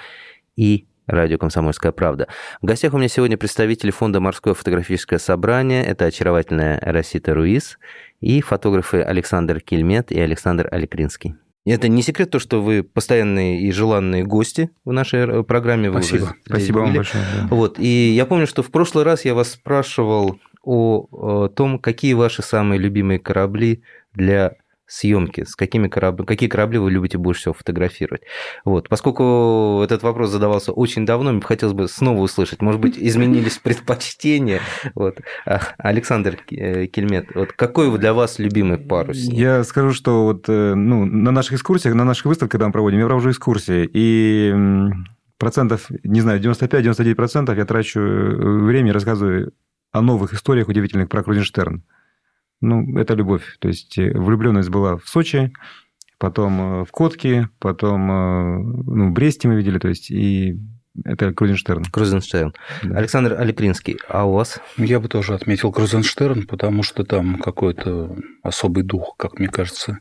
и 0.56 0.88
радио 1.08 1.38
«Комсомольская 1.38 1.92
правда». 1.92 2.30
В 2.62 2.66
гостях 2.68 2.94
у 2.94 2.98
меня 2.98 3.10
сегодня 3.10 3.38
представители 3.38 3.92
фонда 3.92 4.22
«Морское 4.22 4.54
фотографическое 4.54 5.20
собрание». 5.20 5.84
Это 5.84 6.06
очаровательная 6.06 6.80
Росита 6.80 7.34
Руис 7.34 7.80
и 8.22 8.40
фотографы 8.40 9.02
Александр 9.02 9.60
Кельмет 9.60 10.10
и 10.14 10.22
Александр 10.22 10.70
Аликринский. 10.72 11.36
Это 11.66 11.88
не 11.88 12.02
секрет 12.02 12.30
то, 12.30 12.40
что 12.40 12.62
вы 12.62 12.84
постоянные 12.84 13.62
и 13.62 13.72
желанные 13.72 14.24
гости 14.24 14.70
в 14.84 14.92
нашей 14.92 15.44
программе. 15.44 15.90
Вы 15.90 16.04
Спасибо. 16.04 16.36
Спасибо 16.46 16.80
вам 16.80 16.94
большое. 16.94 17.24
Да. 17.42 17.48
Вот. 17.56 17.80
И 17.80 18.12
я 18.12 18.26
помню, 18.26 18.48
что 18.48 18.64
в 18.64 18.72
прошлый 18.72 19.06
раз 19.06 19.24
я 19.24 19.34
вас 19.34 19.52
спрашивал 19.52 20.40
о 20.64 21.48
том, 21.50 21.80
какие 21.80 22.14
ваши 22.14 22.42
самые 22.42 22.80
любимые 22.80 23.20
корабли 23.20 23.82
для 24.14 24.56
съемки, 24.94 25.44
с 25.44 25.56
какими 25.56 25.88
корабли, 25.88 26.26
какие 26.26 26.48
корабли 26.48 26.78
вы 26.78 26.92
любите 26.92 27.18
больше 27.18 27.42
всего 27.42 27.54
фотографировать. 27.56 28.22
Вот. 28.64 28.90
Поскольку 28.90 29.82
этот 29.84 30.04
вопрос 30.04 30.30
задавался 30.30 30.72
очень 30.72 31.06
давно, 31.06 31.32
мне 31.32 31.42
хотелось 31.42 31.74
бы 31.74 31.88
снова 31.88 32.20
услышать, 32.22 32.62
может 32.62 32.80
быть, 32.80 32.98
изменились 32.98 33.58
предпочтения. 33.64 34.62
Вот. 34.94 35.20
А, 35.46 35.62
Александр 35.80 36.38
э, 36.52 36.86
Кельмет, 36.86 37.34
вот 37.34 37.54
какой 37.54 37.98
для 37.98 38.14
вас 38.14 38.38
любимый 38.38 38.78
парусник? 38.78 39.34
Я 39.34 39.64
скажу, 39.64 39.94
что 39.94 40.26
вот, 40.26 40.46
э, 40.48 40.76
ну, 40.76 41.06
на 41.06 41.32
наших 41.32 41.54
экскурсиях, 41.54 41.96
на 41.96 42.06
наших 42.06 42.26
выставках, 42.26 42.52
когда 42.52 42.68
мы 42.68 42.74
проводим, 42.74 43.00
я 43.00 43.06
провожу 43.06 43.32
экскурсии, 43.32 43.90
и 43.92 44.54
процентов, 45.40 45.90
не 46.04 46.22
знаю, 46.22 46.40
95-99% 46.40 47.56
я 47.58 47.66
трачу 47.66 48.00
э, 48.00 48.64
время 48.64 48.90
и 48.90 48.94
рассказываю 48.94 49.54
о 49.92 50.02
новых 50.02 50.34
историях 50.34 50.68
удивительных 50.68 51.10
про 51.10 51.24
Крузенштерн 51.24 51.84
ну, 52.64 52.98
это 52.98 53.14
любовь. 53.14 53.58
То 53.60 53.68
есть 53.68 53.98
э, 53.98 54.12
влюбленность 54.18 54.70
была 54.70 54.98
в 54.98 55.08
Сочи, 55.08 55.52
потом 56.18 56.62
э, 56.82 56.86
в 56.86 56.92
Котке, 56.92 57.50
потом 57.60 58.10
э, 58.10 58.58
ну, 58.58 59.10
в 59.10 59.12
Бресте 59.12 59.48
мы 59.50 59.56
видели, 59.56 59.80
то 59.80 59.90
есть 59.90 60.10
и 60.10 60.58
это 61.04 61.34
Крузенштерн. 61.34 61.84
Крузенштерн. 61.86 62.54
Да. 62.84 62.98
Александр 62.98 63.34
Аликринский, 63.34 63.98
а 64.08 64.26
у 64.26 64.34
вас? 64.34 64.62
Я 64.78 65.00
бы 65.00 65.10
тоже 65.10 65.34
отметил 65.34 65.72
Крузенштерн, 65.72 66.48
потому 66.48 66.84
что 66.84 67.04
там 67.04 67.38
какой-то 67.38 68.16
особый 68.44 68.84
дух, 68.84 69.16
как 69.18 69.40
мне 69.40 69.50
кажется, 69.50 70.00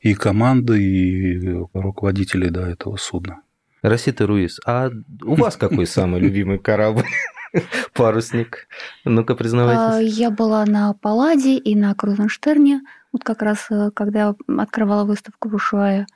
и 0.00 0.14
команды, 0.14 0.82
и 0.82 1.48
руководителей 1.74 2.50
до 2.50 2.62
этого 2.62 2.96
судна. 2.96 3.42
Росита 3.82 4.26
Руис, 4.26 4.60
а 4.64 4.90
у 5.22 5.34
вас 5.34 5.56
какой 5.56 5.86
самый 5.86 6.20
любимый 6.20 6.58
корабль? 6.58 7.04
Парусник. 7.94 8.68
Ну-ка, 9.04 9.34
признавайтесь. 9.34 9.96
А, 9.96 10.00
я 10.00 10.30
была 10.30 10.64
на 10.66 10.92
Палладе 10.94 11.56
и 11.56 11.74
на 11.74 11.94
Крузенштерне, 11.94 12.82
вот 13.12 13.24
как 13.24 13.42
раз 13.42 13.66
э, 13.70 13.90
когда 13.94 14.34
открывала 14.46 15.04
выставку 15.04 15.48
в 15.48 15.54
Ушуае. 15.54 16.06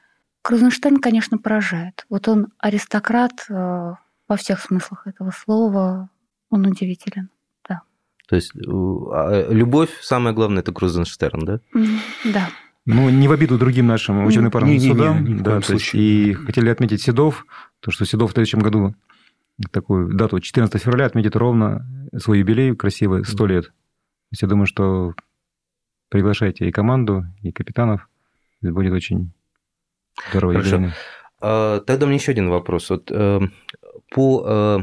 Крузенштерн, 0.43 0.99
конечно, 0.99 1.39
поражает. 1.39 2.05
Вот 2.09 2.29
он 2.29 2.49
аристократ 2.59 3.33
э, 3.49 3.55
во 4.29 4.37
всех 4.37 4.61
смыслах 4.61 5.07
этого 5.07 5.31
слова. 5.31 6.11
Он 6.51 6.67
удивителен, 6.67 7.31
да. 7.69 7.83
То 8.29 8.37
есть 8.37 8.53
а, 8.55 9.49
любовь, 9.51 9.91
самое 10.03 10.35
главное, 10.35 10.63
это 10.63 10.73
Крузенштерн, 10.73 11.45
да? 11.45 11.61
Да. 12.25 12.49
Ну, 12.85 13.09
не 13.11 13.29
в 13.29 13.33
обиду 13.33 13.59
другим 13.59 13.87
нашим 13.87 14.27
учебно-парным 14.27 14.79
судам. 14.81 15.43
да, 15.43 15.61
есть, 15.69 15.95
и 15.95 16.33
хотели 16.33 16.69
отметить 16.69 17.01
Седов, 17.01 17.47
то, 17.79 17.93
что 17.93 18.05
Седов 18.05 18.31
в 18.31 18.33
следующем 18.35 18.59
году 18.59 18.95
такую 19.71 20.15
дату 20.15 20.41
14 20.41 20.83
февраля 20.83 21.07
отметит 21.07 21.37
ровно 21.37 21.87
свой 22.17 22.41
юбилей 22.41 22.75
красивый, 22.75 23.25
100 23.25 23.47
лет. 23.47 23.65
То 23.67 23.73
есть 24.33 24.43
я 24.43 24.49
думаю, 24.49 24.67
что 24.67 25.15
приглашайте 26.09 26.67
и 26.67 26.73
команду, 26.73 27.25
и 27.43 27.53
капитанов. 27.53 28.09
Это 28.61 28.73
будет 28.73 28.93
очень 28.93 29.33
здорово. 30.31 30.55
Хорошо. 30.55 30.93
А, 31.41 31.81
тогда 31.81 32.07
у 32.07 32.09
меня 32.09 32.19
еще 32.19 32.33
один 32.33 32.49
вопрос. 32.49 32.91
Вот, 32.91 33.11
э, 33.11 33.41
по 34.11 34.45
э, 34.47 34.79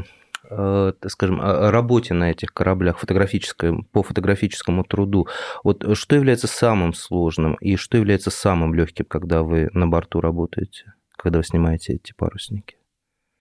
э, 0.50 0.92
скажем, 1.08 1.40
работе 1.40 2.14
на 2.14 2.30
этих 2.30 2.52
кораблях 2.52 2.98
фотографической, 2.98 3.82
по 3.92 4.02
фотографическому 4.02 4.84
труду, 4.84 5.28
вот 5.62 5.96
что 5.96 6.16
является 6.16 6.48
самым 6.48 6.92
сложным 6.92 7.54
и 7.54 7.76
что 7.76 7.96
является 7.96 8.30
самым 8.30 8.74
легким, 8.74 9.04
когда 9.06 9.42
вы 9.42 9.70
на 9.72 9.86
борту 9.86 10.20
работаете, 10.20 10.92
когда 11.16 11.38
вы 11.38 11.44
снимаете 11.44 11.94
эти 11.94 12.12
парусники? 12.12 12.79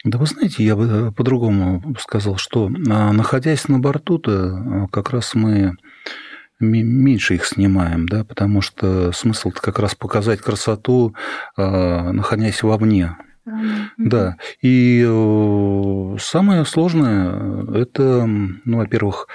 Да 0.05 0.17
вы 0.17 0.25
знаете, 0.27 0.63
я 0.63 0.75
бы 0.77 0.85
э, 0.85 1.12
по-другому 1.12 1.95
сказал, 1.99 2.38
что 2.38 2.71
а, 2.89 3.12
находясь 3.12 3.67
на 3.67 3.79
борту-то, 3.79 4.31
а, 4.31 4.88
как 4.88 5.09
раз 5.09 5.35
мы 5.35 5.75
меньше 6.62 7.35
их 7.35 7.45
снимаем, 7.45 8.07
да, 8.07 8.23
потому 8.23 8.62
что 8.62 9.12
смысл 9.12 9.51
как 9.51 9.79
раз 9.79 9.95
показать 9.95 10.41
красоту, 10.41 11.15
а, 11.57 12.12
находясь 12.13 12.63
вовне. 12.63 13.17
Да, 13.97 14.38
и 14.62 15.03
э, 15.07 16.17
самое 16.19 16.65
сложное– 16.65 17.65
это, 17.73 18.25
ну, 18.27 18.77
во-первых, 18.77 19.27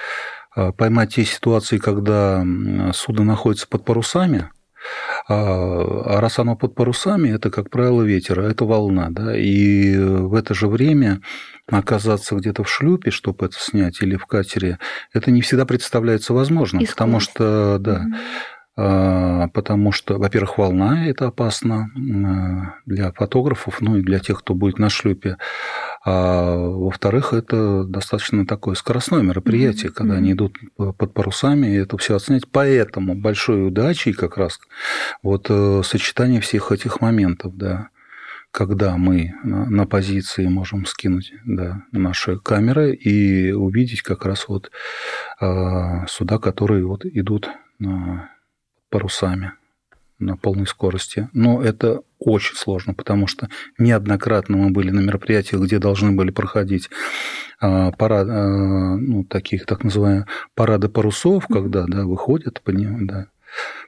поймать 0.77 1.15
те 1.15 1.25
ситуации, 1.25 1.79
когда 1.79 2.45
судно 2.93 3.25
находится 3.25 3.67
под 3.67 3.83
парусами, 3.83 4.49
а, 5.27 6.15
а 6.17 6.21
раз 6.21 6.39
оно 6.39 6.55
под 6.55 6.75
парусами, 6.75 7.29
это, 7.29 7.49
как 7.49 7.69
правило, 7.69 8.01
ветер, 8.01 8.39
а 8.39 8.49
это 8.49 8.65
волна. 8.65 9.07
Да? 9.09 9.35
И 9.37 9.97
в 9.97 10.33
это 10.33 10.53
же 10.53 10.67
время 10.67 11.21
оказаться 11.67 12.35
где-то 12.35 12.63
в 12.63 12.69
шлюпе, 12.69 13.11
чтобы 13.11 13.45
это 13.45 13.55
снять, 13.59 14.01
или 14.01 14.15
в 14.15 14.25
катере, 14.25 14.79
это 15.13 15.31
не 15.31 15.41
всегда 15.41 15.65
представляется 15.65 16.33
возможным, 16.33 16.85
потому 16.85 17.19
что, 17.19 17.77
да, 17.79 18.05
mm-hmm 18.05 18.55
потому 18.77 19.93
что, 19.93 20.17
во-первых, 20.17 20.57
волна– 20.57 21.07
это 21.07 21.27
опасно 21.27 21.87
а, 21.95 22.75
для 22.85 23.13
фотографов, 23.13 23.79
ну 23.79 23.97
и 23.97 24.01
для 24.01 24.19
тех, 24.19 24.39
кто 24.39 24.53
будет 24.53 24.79
на 24.79 24.89
шлюпе. 24.89 25.37
А 26.05 26.55
во-вторых, 26.55 27.33
это 27.33 27.83
достаточно 27.83 28.45
такое 28.45 28.75
скоростное 28.75 29.23
мероприятие, 29.23 29.89
mm-hmm. 29.89 29.93
когда 29.93 30.15
они 30.15 30.33
идут 30.33 30.57
под 30.77 31.13
парусами, 31.13 31.67
и 31.67 31.77
это 31.77 31.97
все 31.97 32.15
отснять. 32.15 32.47
Поэтому 32.51 33.15
большой 33.15 33.67
удачей 33.67 34.13
как 34.13 34.37
раз 34.37 34.59
вот 35.23 35.47
э, 35.49 35.81
сочетание 35.83 36.41
всех 36.41 36.71
этих 36.71 37.01
моментов, 37.01 37.57
да 37.57 37.89
когда 38.51 38.95
мы 38.95 39.33
на 39.43 39.85
позиции 39.85 40.47
можем 40.47 40.85
скинуть 40.85 41.33
да, 41.43 41.81
наши 41.91 42.39
камеры 42.39 42.93
и 42.95 43.51
увидеть 43.51 44.01
как 44.01 44.25
раз 44.25 44.47
вот 44.47 44.71
суда, 45.37 46.37
которые 46.37 46.85
вот 46.85 47.05
идут 47.05 47.49
парусами 48.89 49.51
на 50.19 50.37
полной 50.37 50.67
скорости. 50.67 51.29
Но 51.33 51.61
это 51.61 52.01
очень 52.19 52.55
сложно, 52.55 52.93
потому 52.93 53.27
что 53.27 53.49
неоднократно 53.77 54.57
мы 54.57 54.69
были 54.71 54.89
на 54.89 54.99
мероприятиях, 54.99 55.61
где 55.61 55.79
должны 55.79 56.11
были 56.11 56.31
проходить 56.31 56.89
а, 57.59 57.91
парад, 57.91 58.27
а, 58.29 58.95
ну, 58.95 59.23
таких 59.23 59.65
так 59.65 59.83
называемые 59.83 60.25
парады 60.55 60.89
парусов, 60.89 61.47
когда 61.47 61.85
да, 61.87 62.05
выходят 62.05 62.61
по 62.61 62.71
ним, 62.71 63.07
да, 63.07 63.27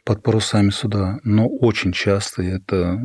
под 0.04 0.24
парусами 0.24 0.70
суда. 0.70 1.20
Но 1.24 1.48
очень 1.48 1.92
часто 1.92 2.44
это 2.44 3.00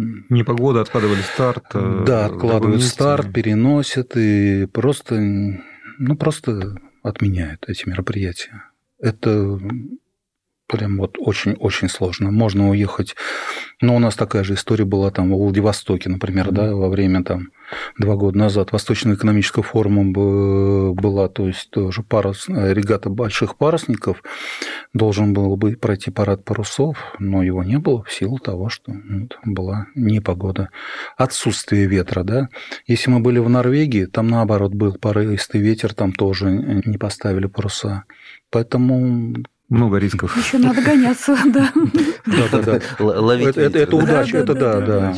Непогода, 0.00 0.80
откладывали 0.80 1.22
старт. 1.22 1.64
Э, 1.74 2.04
да, 2.06 2.26
откладывают 2.26 2.84
старт, 2.84 3.32
переносят 3.32 4.16
и 4.16 4.66
просто, 4.66 5.16
ну, 5.18 6.16
просто 6.16 6.76
отменяют 7.02 7.64
эти 7.66 7.88
мероприятия. 7.88 8.62
Это 9.00 9.58
прям 10.68 10.98
вот 10.98 11.16
очень-очень 11.18 11.88
сложно. 11.88 12.30
Можно 12.30 12.70
уехать. 12.70 13.16
Но 13.80 13.96
у 13.96 13.98
нас 13.98 14.14
такая 14.14 14.44
же 14.44 14.54
история 14.54 14.84
была 14.84 15.10
там 15.10 15.30
в 15.32 15.36
Владивостоке, 15.36 16.08
например, 16.10 16.48
mm-hmm. 16.48 16.52
да, 16.52 16.74
во 16.74 16.88
время 16.88 17.24
там 17.24 17.48
два 17.98 18.16
года 18.16 18.38
назад 18.38 18.72
Восточного 18.72 19.14
экономического 19.14 19.62
форума 19.62 20.04
была, 20.94 21.28
то 21.28 21.46
есть 21.46 21.70
тоже 21.70 22.02
парус, 22.02 22.48
регата 22.48 23.08
больших 23.10 23.56
парусников. 23.56 24.22
Должен 24.92 25.32
был 25.32 25.56
бы 25.56 25.76
пройти 25.76 26.10
парад 26.10 26.44
парусов, 26.44 27.14
но 27.18 27.42
его 27.42 27.62
не 27.62 27.78
было 27.78 28.02
в 28.04 28.12
силу 28.12 28.38
того, 28.38 28.68
что 28.68 28.92
вот, 28.92 29.38
была 29.44 29.86
непогода. 29.94 30.70
Отсутствие 31.16 31.86
ветра, 31.86 32.24
да. 32.24 32.48
Если 32.86 33.10
мы 33.10 33.20
были 33.20 33.38
в 33.38 33.48
Норвегии, 33.48 34.06
там 34.06 34.28
наоборот 34.28 34.74
был 34.74 34.94
порывистый 34.94 35.60
ветер, 35.60 35.94
там 35.94 36.12
тоже 36.12 36.50
не 36.50 36.98
поставили 36.98 37.46
паруса. 37.46 38.04
Поэтому 38.50 39.36
много 39.68 39.98
рисков. 39.98 40.36
Еще 40.36 40.58
надо 40.58 40.82
гоняться, 40.82 41.36
да. 41.46 41.72
Да, 42.26 42.48
да, 42.52 42.62
да. 42.62 42.80
Ловить. 42.98 43.56
Это 43.56 43.96
удача, 43.96 44.38
это 44.38 44.54
да, 44.54 44.80
да. 44.80 45.14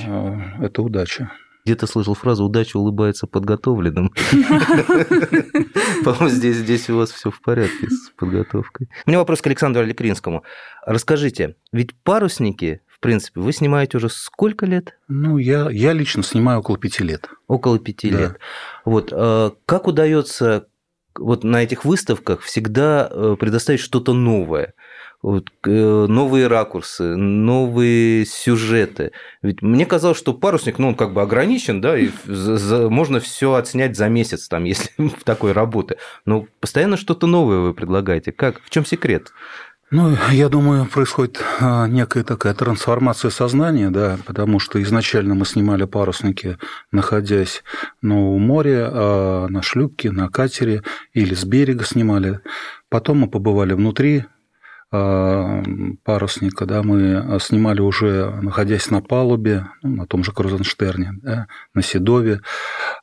Это 0.60 0.82
удача. 0.82 1.30
Где-то 1.64 1.86
слышал 1.86 2.14
фразу 2.14 2.44
«удача 2.44 2.78
улыбается 2.78 3.26
подготовленным». 3.26 4.10
По-моему, 6.04 6.28
здесь, 6.28 6.56
здесь 6.56 6.88
у 6.88 6.96
вас 6.96 7.10
все 7.10 7.30
в 7.30 7.40
порядке 7.42 7.88
с 7.88 8.10
подготовкой. 8.16 8.88
У 9.06 9.10
меня 9.10 9.18
вопрос 9.18 9.42
к 9.42 9.46
Александру 9.46 9.82
Аликринскому. 9.82 10.42
Расскажите, 10.86 11.56
ведь 11.70 11.94
парусники, 12.02 12.80
в 12.88 12.98
принципе, 13.00 13.40
вы 13.40 13.52
снимаете 13.52 13.98
уже 13.98 14.08
сколько 14.08 14.64
лет? 14.64 14.98
Ну, 15.08 15.36
я, 15.36 15.68
я 15.70 15.92
лично 15.92 16.22
снимаю 16.22 16.60
около 16.60 16.78
пяти 16.78 17.04
лет. 17.04 17.28
Около 17.46 17.78
пяти 17.78 18.10
да. 18.10 18.18
лет. 18.18 18.38
Вот, 18.86 19.12
э, 19.12 19.50
как 19.66 19.86
удается 19.86 20.66
вот 21.18 21.44
на 21.44 21.62
этих 21.62 21.84
выставках 21.84 22.42
всегда 22.42 23.08
э, 23.10 23.36
предоставить 23.38 23.80
что-то 23.80 24.12
новое. 24.12 24.74
вот, 25.22 25.50
э, 25.66 26.06
новые 26.08 26.46
ракурсы, 26.46 27.14
новые 27.14 28.24
сюжеты. 28.24 29.12
Ведь 29.42 29.60
мне 29.60 29.84
казалось, 29.84 30.16
что 30.16 30.32
парусник, 30.32 30.78
ну, 30.78 30.88
он 30.88 30.94
как 30.94 31.12
бы 31.12 31.20
ограничен, 31.20 31.80
да, 31.82 31.98
и 31.98 32.08
за, 32.24 32.56
за, 32.56 32.88
можно 32.88 33.20
все 33.20 33.54
отснять 33.54 33.96
за 33.96 34.08
месяц, 34.08 34.48
там, 34.48 34.64
если 34.72 34.90
в 34.96 35.24
такой 35.24 35.52
работы. 35.52 35.96
Но 36.24 36.46
постоянно 36.60 36.96
что-то 36.96 37.26
новое 37.26 37.58
вы 37.58 37.74
предлагаете. 37.74 38.32
Как? 38.32 38.62
В 38.62 38.70
чем 38.70 38.86
секрет? 38.86 39.32
Ну, 39.92 40.16
я 40.30 40.48
думаю, 40.48 40.86
происходит 40.86 41.42
а, 41.58 41.88
некая 41.88 42.22
такая 42.22 42.54
трансформация 42.54 43.32
сознания, 43.32 43.90
да, 43.90 44.18
потому 44.24 44.60
что 44.60 44.80
изначально 44.82 45.34
мы 45.34 45.44
снимали 45.44 45.84
парусники, 45.84 46.58
находясь 46.92 47.64
ну, 48.00 48.32
у 48.32 48.38
моря, 48.38 48.88
а 48.92 49.46
на 49.48 49.62
шлюпке, 49.62 50.12
на 50.12 50.28
катере 50.28 50.84
или 51.12 51.34
с 51.34 51.44
берега 51.44 51.84
снимали. 51.84 52.38
Потом 52.88 53.18
мы 53.18 53.28
побывали 53.28 53.72
внутри 53.72 54.26
парусника, 54.90 56.66
да, 56.66 56.82
мы 56.82 57.38
снимали 57.40 57.80
уже, 57.80 58.30
находясь 58.42 58.90
на 58.90 59.00
палубе, 59.00 59.66
ну, 59.82 59.96
на 59.96 60.06
том 60.06 60.24
же 60.24 60.32
Крузенштерне, 60.32 61.12
да, 61.22 61.46
на 61.74 61.82
Седове. 61.82 62.40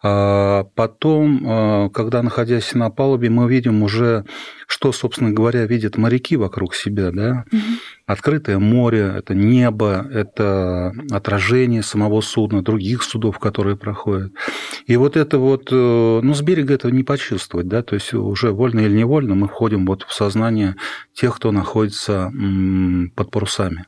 А 0.04 0.66
потом, 0.76 1.90
когда 1.92 2.24
находясь 2.24 2.74
на 2.74 2.90
палубе, 2.90 3.30
мы 3.30 3.50
видим 3.50 3.84
уже 3.84 4.26
что, 4.68 4.92
собственно 4.92 5.32
говоря, 5.32 5.66
видят 5.66 5.98
моряки 5.98 6.36
вокруг 6.36 6.76
себя, 6.76 7.12
да? 7.12 7.46
Угу. 7.52 7.62
Открытое 8.06 8.60
море, 8.60 9.14
это 9.18 9.34
небо, 9.34 10.06
это 10.12 10.94
отражение 11.10 11.84
самого 11.84 12.20
судна, 12.20 12.62
других 12.62 13.04
судов, 13.04 13.40
которые 13.40 13.78
проходят. 13.78 14.34
И 14.86 14.98
вот 14.98 15.16
это 15.16 15.40
вот, 15.40 15.70
э, 15.72 16.20
ну, 16.22 16.34
с 16.34 16.42
берега 16.42 16.74
этого 16.74 16.92
не 16.92 17.04
почувствовать, 17.04 17.70
да, 17.70 17.82
то 17.82 17.96
есть 17.96 18.14
уже 18.14 18.52
вольно 18.52 18.82
или 18.82 18.98
невольно 18.98 19.36
мы 19.36 19.48
входим 19.48 19.86
вот 19.86 20.04
в 20.04 20.14
сознание 20.14 20.76
тех, 21.14 21.36
кто 21.38 21.52
находится 21.52 21.77
под 23.16 23.32
парусами. 23.32 23.86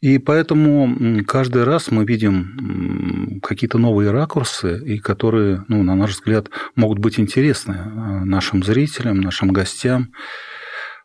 И 0.00 0.18
поэтому 0.18 1.24
каждый 1.26 1.64
раз 1.64 1.90
мы 1.90 2.04
видим 2.04 3.40
какие-то 3.42 3.78
новые 3.78 4.10
ракурсы, 4.10 4.78
и 4.84 4.98
которые, 4.98 5.64
ну, 5.68 5.82
на 5.82 5.94
наш 5.94 6.12
взгляд, 6.12 6.50
могут 6.76 6.98
быть 6.98 7.18
интересны 7.18 7.76
а, 7.78 8.24
нашим 8.24 8.62
зрителям, 8.62 9.20
нашим 9.20 9.48
гостям. 9.48 10.12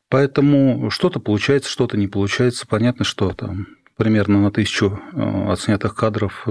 Поэтому 0.09 0.89
что-то 0.91 1.19
получается, 1.19 1.69
что-то 1.69 1.97
не 1.97 2.07
получается. 2.07 2.67
Понятно, 2.67 3.05
что 3.05 3.31
там 3.31 3.67
примерно 3.95 4.41
на 4.41 4.51
тысячу 4.51 4.99
а, 5.13 5.53
отснятых 5.53 5.95
кадров 5.95 6.45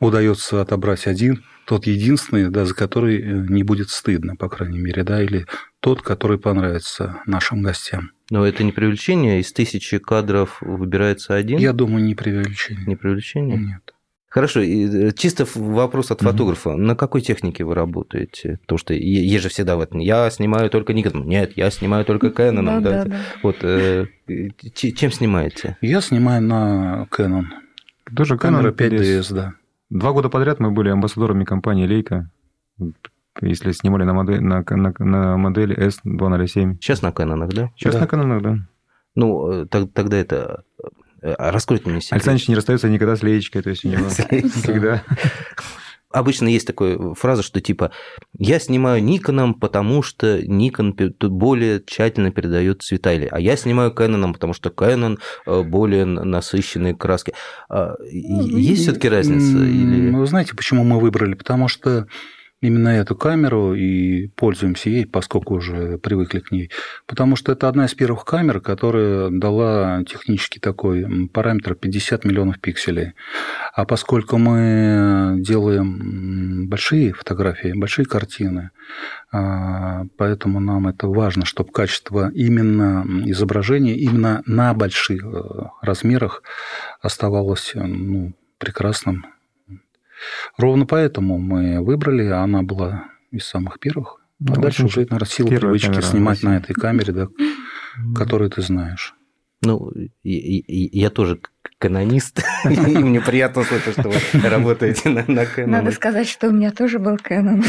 удается 0.00 0.60
отобрать 0.60 1.06
один, 1.06 1.44
тот 1.66 1.86
единственный, 1.86 2.50
да, 2.50 2.64
за 2.64 2.74
который 2.74 3.20
э, 3.20 3.46
не 3.48 3.62
будет 3.62 3.90
стыдно, 3.90 4.36
по 4.36 4.48
крайней 4.48 4.78
мере, 4.78 5.02
да, 5.02 5.22
или 5.22 5.46
тот, 5.80 6.02
который 6.02 6.38
понравится 6.38 7.20
нашим 7.26 7.62
гостям. 7.62 8.13
Но 8.30 8.46
это 8.46 8.64
не 8.64 8.72
преувеличение? 8.72 9.40
Из 9.40 9.52
тысячи 9.52 9.98
кадров 9.98 10.58
выбирается 10.62 11.34
один? 11.34 11.58
Я 11.58 11.72
думаю, 11.72 12.04
не 12.04 12.14
преувеличение. 12.14 12.86
Не 12.86 12.96
преувеличение? 12.96 13.58
Нет. 13.58 13.94
Хорошо, 14.34 14.62
и 14.62 15.08
э, 15.08 15.12
чисто 15.12 15.46
вопрос 15.54 16.10
от 16.10 16.20
фотографа. 16.20 16.70
Mm-hmm. 16.70 16.76
На 16.76 16.96
какой 16.96 17.20
технике 17.20 17.62
вы 17.62 17.76
работаете? 17.76 18.58
Потому 18.62 18.78
что 18.78 18.92
есть 18.92 19.42
же 19.44 19.48
всегда 19.48 19.76
в 19.76 19.80
этом. 19.80 20.00
Я 20.00 20.28
снимаю 20.30 20.70
только 20.70 20.92
Nikon. 20.92 21.24
Нет, 21.24 21.52
я 21.56 21.70
снимаю 21.70 22.04
только 22.04 22.28
Canon. 22.28 22.64
да, 22.64 22.80
да, 22.80 23.04
да. 23.04 23.16
Вот, 23.44 23.58
э, 23.62 24.06
чем 24.72 25.12
снимаете? 25.12 25.76
Я 25.80 26.00
снимаю 26.00 26.42
на 26.42 27.06
Canon. 27.12 27.44
Тоже 28.16 28.36
Камера 28.36 28.72
5DS, 28.72 29.32
да. 29.32 29.54
Два 29.90 30.10
года 30.10 30.28
подряд 30.28 30.58
мы 30.58 30.72
были 30.72 30.88
амбассадорами 30.88 31.44
компании 31.44 31.86
Leica 31.86 32.24
если 33.40 33.72
снимали 33.72 34.04
на 34.04 34.14
модель, 34.14 34.40
на, 34.40 34.64
на, 34.68 34.94
на 34.98 35.36
модели 35.36 35.76
S207. 35.76 36.76
Сейчас 36.80 37.02
на 37.02 37.08
Canon, 37.08 37.46
да? 37.48 37.70
Сейчас 37.76 37.94
да. 37.94 38.00
на 38.00 38.04
Canon, 38.04 38.40
да. 38.40 38.58
Ну, 39.14 39.62
э, 39.62 39.66
тогда 39.66 40.16
это... 40.16 40.64
А 41.22 41.52
раскройте 41.52 41.88
мне 41.88 42.00
секрет. 42.00 42.12
Александр 42.12 42.42
не 42.48 42.54
расстается 42.54 42.88
никогда 42.88 43.16
с 43.16 43.22
леечкой, 43.22 43.62
то 43.62 43.70
есть 43.70 43.84
у 43.84 43.88
него 43.88 44.08
всегда... 44.08 45.02
Обычно 46.14 46.46
есть 46.46 46.64
такая 46.64 46.96
фраза, 47.14 47.42
что 47.42 47.60
типа 47.60 47.90
«я 48.38 48.60
снимаю 48.60 49.02
Никоном, 49.02 49.52
потому 49.52 50.00
что 50.04 50.46
Никон 50.46 50.94
более 51.20 51.82
тщательно 51.84 52.30
передает 52.30 52.82
цвета», 52.82 53.12
или 53.12 53.26
«а 53.28 53.40
я 53.40 53.56
снимаю 53.56 53.92
Кэноном, 53.92 54.32
потому 54.32 54.52
что 54.52 54.70
Кэнон 54.70 55.18
э, 55.44 55.62
более 55.62 56.04
насыщенные 56.04 56.94
краски». 56.94 57.34
А, 57.68 57.96
ну, 57.98 58.46
есть 58.46 58.82
все 58.82 58.92
таки 58.92 59.08
разница? 59.08 59.56
Или... 59.64 60.10
Вы 60.10 60.24
знаете, 60.26 60.54
почему 60.54 60.84
мы 60.84 61.00
выбрали? 61.00 61.34
Потому 61.34 61.66
что 61.66 62.06
именно 62.60 62.88
эту 62.88 63.14
камеру 63.14 63.74
и 63.74 64.28
пользуемся 64.28 64.88
ей, 64.88 65.06
поскольку 65.06 65.54
уже 65.54 65.98
привыкли 65.98 66.40
к 66.40 66.50
ней. 66.50 66.70
Потому 67.06 67.36
что 67.36 67.52
это 67.52 67.68
одна 67.68 67.84
из 67.86 67.94
первых 67.94 68.24
камер, 68.24 68.60
которая 68.60 69.28
дала 69.30 70.02
технический 70.04 70.60
такой 70.60 71.28
параметр 71.28 71.74
50 71.74 72.24
миллионов 72.24 72.60
пикселей. 72.60 73.12
А 73.74 73.84
поскольку 73.84 74.38
мы 74.38 75.36
делаем 75.38 76.68
большие 76.68 77.12
фотографии, 77.12 77.72
большие 77.74 78.06
картины, 78.06 78.70
а, 79.30 80.04
поэтому 80.16 80.60
нам 80.60 80.86
это 80.86 81.08
важно, 81.08 81.44
чтобы 81.44 81.72
качество 81.72 82.30
именно 82.34 83.04
изображения, 83.26 83.96
именно 83.96 84.42
на 84.46 84.72
больших 84.74 85.24
э, 85.24 85.42
размерах 85.82 86.42
оставалось 87.02 87.72
ну, 87.74 88.32
прекрасным 88.58 89.26
Ровно 90.56 90.86
поэтому 90.86 91.38
мы 91.38 91.82
выбрали, 91.82 92.26
она 92.26 92.62
была 92.62 93.04
из 93.30 93.44
самых 93.44 93.78
первых. 93.80 94.20
Ну, 94.38 94.54
а 94.54 94.56
дальше 94.56 94.84
уже, 94.84 95.00
наверное, 95.00 95.26
сила 95.26 95.48
привычки 95.48 96.00
снимать 96.00 96.42
на 96.42 96.56
этой 96.56 96.74
камере, 96.74 97.12
да, 97.12 97.28
которую 98.14 98.50
ты 98.50 98.62
знаешь. 98.62 99.14
Ну, 99.64 99.92
я 100.22 101.10
тоже 101.10 101.40
канонист, 101.78 102.42
и 102.64 102.68
мне 102.68 103.20
приятно 103.20 103.62
слышать, 103.62 103.98
что 103.98 104.08
вы 104.08 104.48
работаете 104.48 105.08
на, 105.08 105.24
на 105.26 105.42
Canon. 105.44 105.66
Надо 105.66 105.90
сказать, 105.90 106.28
что 106.28 106.48
у 106.48 106.52
меня 106.52 106.70
тоже 106.70 106.98
был 106.98 107.16
Canon. 107.16 107.64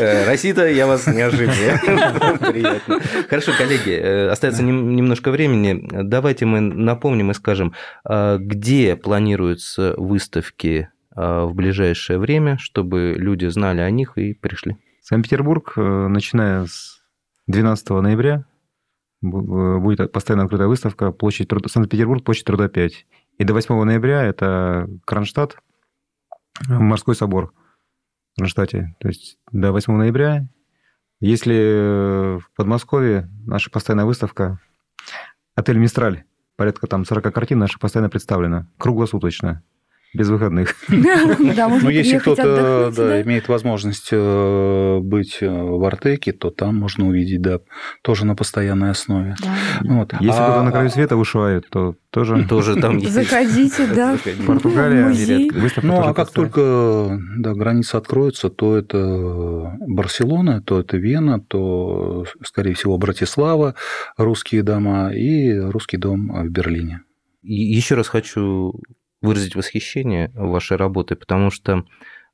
Э, 0.00 0.26
Расита, 0.26 0.68
я 0.68 0.86
вас 0.86 1.06
не 1.06 1.22
ошибся. 1.22 1.80
Приятно. 2.52 3.00
Хорошо, 3.28 3.52
коллеги, 3.56 3.90
э, 3.92 4.28
остается 4.28 4.62
немножко 4.62 5.30
времени. 5.30 5.86
Давайте 6.02 6.44
мы 6.46 6.60
напомним 6.60 7.30
и 7.30 7.34
скажем, 7.34 7.74
а 8.04 8.38
где 8.38 8.96
планируются 8.96 9.94
выставки 9.96 10.88
а, 11.14 11.44
в 11.44 11.54
ближайшее 11.54 12.18
время, 12.18 12.58
чтобы 12.58 13.14
люди 13.16 13.46
знали 13.46 13.80
о 13.80 13.90
них 13.90 14.16
и 14.16 14.32
пришли. 14.32 14.76
Санкт-Петербург, 15.02 15.72
э, 15.76 16.06
начиная 16.08 16.66
с 16.66 17.02
12 17.48 17.90
ноября, 17.90 18.44
будет 19.22 20.12
постоянно 20.12 20.44
открытая 20.44 20.68
выставка 20.68 21.12
площадь 21.12 21.48
труда, 21.48 21.68
Санкт-Петербург, 21.68 22.24
площадь 22.24 22.44
труда 22.44 22.68
5. 22.68 23.06
И 23.38 23.44
до 23.44 23.54
8 23.54 23.82
ноября 23.84 24.24
это 24.24 24.88
Кронштадт, 25.06 25.56
морской 26.68 27.14
собор 27.14 27.52
в 28.32 28.36
Кронштадте. 28.36 28.94
То 29.00 29.08
есть 29.08 29.38
до 29.50 29.72
8 29.72 29.92
ноября. 29.96 30.48
Если 31.20 32.38
в 32.38 32.50
Подмосковье 32.56 33.30
наша 33.46 33.70
постоянная 33.70 34.06
выставка 34.06 34.58
отель 35.54 35.78
«Мистраль», 35.78 36.24
порядка 36.56 36.88
там 36.88 37.04
40 37.04 37.32
картин 37.32 37.60
наша 37.60 37.78
постоянно 37.78 38.10
представлена, 38.10 38.68
круглосуточно 38.76 39.62
без 40.14 40.28
выходных. 40.28 40.74
Но 40.88 41.90
если 41.90 42.18
кто-то 42.18 42.92
да, 42.94 43.22
имеет 43.22 43.48
возможность 43.48 44.08
э, 44.12 44.98
быть 45.00 45.38
э, 45.40 45.48
в 45.48 45.82
Артеке, 45.84 46.32
то 46.32 46.50
там 46.50 46.76
можно 46.76 47.08
увидеть, 47.08 47.40
да, 47.40 47.60
тоже 48.02 48.26
на 48.26 48.34
постоянной 48.34 48.90
основе. 48.90 49.36
Вот. 49.80 50.12
Если 50.20 50.40
а, 50.40 50.44
кто-то 50.44 50.62
на 50.64 50.70
краю 50.72 50.90
света 50.90 51.16
вышивает, 51.16 51.68
то 51.70 51.96
тоже... 52.10 52.46
Тоже 52.48 52.76
там 52.76 52.96
есть. 52.98 53.12
Заходите, 53.12 53.86
да. 53.86 54.18
Португалия, 54.46 55.14
Ну, 55.82 56.00
а 56.02 56.12
как 56.12 56.30
только 56.30 57.18
да, 57.38 57.54
границы 57.54 57.96
откроются, 57.96 58.50
то 58.50 58.76
это 58.76 59.78
Барселона, 59.86 60.60
то 60.62 60.80
это 60.80 60.98
Вена, 60.98 61.40
то, 61.40 62.26
скорее 62.44 62.74
всего, 62.74 62.98
Братислава, 62.98 63.74
русские 64.18 64.62
дома 64.62 65.10
и 65.12 65.58
русский 65.58 65.96
дом 65.96 66.30
в 66.44 66.50
Берлине. 66.50 67.00
Еще 67.42 67.94
раз 67.94 68.08
хочу 68.08 68.74
выразить 69.22 69.54
восхищение 69.56 70.30
вашей 70.34 70.76
работой, 70.76 71.16
потому 71.16 71.50
что, 71.50 71.84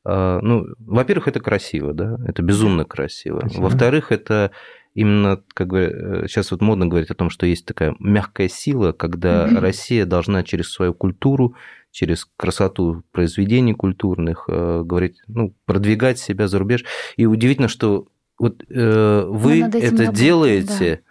а, 0.04 0.40
ну, 0.40 0.64
во-первых, 0.78 1.28
это 1.28 1.40
красиво, 1.40 1.92
да, 1.92 2.18
это 2.26 2.42
безумно 2.42 2.84
красиво. 2.84 3.40
Спасибо. 3.40 3.62
Во-вторых, 3.62 4.10
это 4.10 4.50
именно, 4.94 5.40
как 5.54 5.68
бы, 5.68 6.24
сейчас 6.26 6.50
вот 6.50 6.60
модно 6.60 6.86
говорить 6.86 7.10
о 7.10 7.14
том, 7.14 7.30
что 7.30 7.46
есть 7.46 7.66
такая 7.66 7.94
мягкая 8.00 8.48
сила, 8.48 8.92
когда 8.92 9.46
mm-hmm. 9.46 9.60
Россия 9.60 10.06
должна 10.06 10.42
через 10.42 10.72
свою 10.72 10.94
культуру, 10.94 11.54
через 11.90 12.26
красоту 12.36 13.02
произведений 13.12 13.74
культурных 13.74 14.44
э, 14.48 14.82
говорить, 14.84 15.20
ну, 15.26 15.54
продвигать 15.66 16.18
себя 16.18 16.48
за 16.48 16.58
рубеж. 16.58 16.84
И 17.16 17.26
удивительно, 17.26 17.68
что 17.68 18.08
вот 18.38 18.62
э, 18.68 19.24
вы 19.26 19.62
это 19.62 19.80
работаем, 19.80 20.12
делаете, 20.12 21.02
а, 21.04 21.07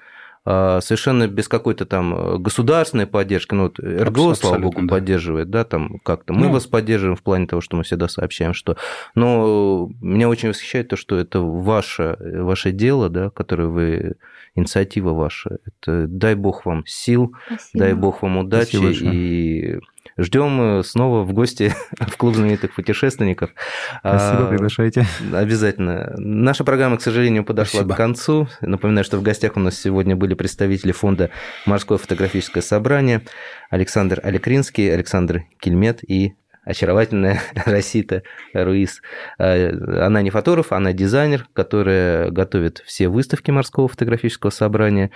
совершенно 0.82 1.28
без 1.28 1.48
какой-то 1.48 1.86
там 1.86 2.16
э, 2.16 2.38
государственной 2.38 3.06
поддержки, 3.06 3.54
ну, 3.54 3.64
вот 3.64 3.80
РГО, 3.80 4.34
слава 4.36 4.60
богу, 4.60 4.82
да. 4.84 4.88
поддерживает, 4.88 5.50
да, 5.50 5.64
там 5.64 6.00
как-то. 6.00 6.34
Мы 6.34 6.48
ну, 6.48 6.54
вас 6.54 6.68
поддерживаем 6.68 7.18
в 7.18 7.24
плане 7.24 7.48
того, 7.48 7.62
что 7.62 7.76
мы 7.76 7.84
всегда 7.84 8.08
сообщаем, 8.08 8.54
что... 8.54 8.78
Но 9.16 9.90
меня 10.02 10.30
очень 10.30 10.50
восхищает 10.50 10.88
то, 10.88 10.96
что 10.96 11.18
это 11.18 11.42
ваше, 11.42 12.18
ваше 12.20 12.72
дело, 12.72 13.10
да, 13.10 13.30
которое 13.30 13.68
вы 13.68 14.16
инициатива 14.56 15.14
ваша. 15.14 15.58
Это 15.66 16.08
дай 16.08 16.36
бог 16.36 16.66
вам 16.66 16.86
сил, 16.86 17.34
Спасибо. 17.48 17.84
дай 17.84 17.94
бог 17.94 18.22
вам 18.22 18.38
удачи 18.38 18.78
и 18.78 19.80
ждем 20.18 20.84
снова 20.84 21.24
в 21.24 21.34
гости 21.34 21.74
в 22.00 22.18
клуб 22.18 22.36
знаменитых 22.36 22.74
путешественников. 22.76 23.52
Спасибо, 24.00 24.46
а, 24.46 24.50
приглашайте. 24.50 25.06
Обязательно. 25.34 26.14
Наша 26.18 26.64
программа, 26.64 26.98
к 26.98 27.02
сожалению, 27.02 27.44
подошла 27.44 27.80
Спасибо. 27.82 27.94
к 27.94 27.98
концу. 27.98 28.48
Напоминаю, 28.62 29.04
что 29.04 29.18
в 29.18 29.22
гостях 29.22 29.58
у 29.58 29.60
нас 29.60 29.80
сегодня 29.80 30.16
были 30.16 30.34
представители 30.34 30.92
фонда 30.92 31.30
«Морское 31.66 31.98
фотографическое 31.98 32.64
собрание» 32.64 33.22
Александр 33.70 34.20
Алекринский, 34.24 34.94
Александр 34.94 35.44
Кельмет 35.60 36.00
и 36.10 36.36
очаровательная 36.68 37.42
Росита 37.66 38.24
Руис. 38.54 39.02
А, 39.40 39.70
она 40.06 40.22
не 40.22 40.30
фотограф, 40.30 40.72
она 40.72 40.94
дизайнер, 40.94 41.48
которая 41.54 42.30
готовит 42.30 42.84
все 42.86 43.08
выставки 43.08 43.52
морского 43.52 43.88
фотографического 43.88 44.50
собрания. 44.50 45.12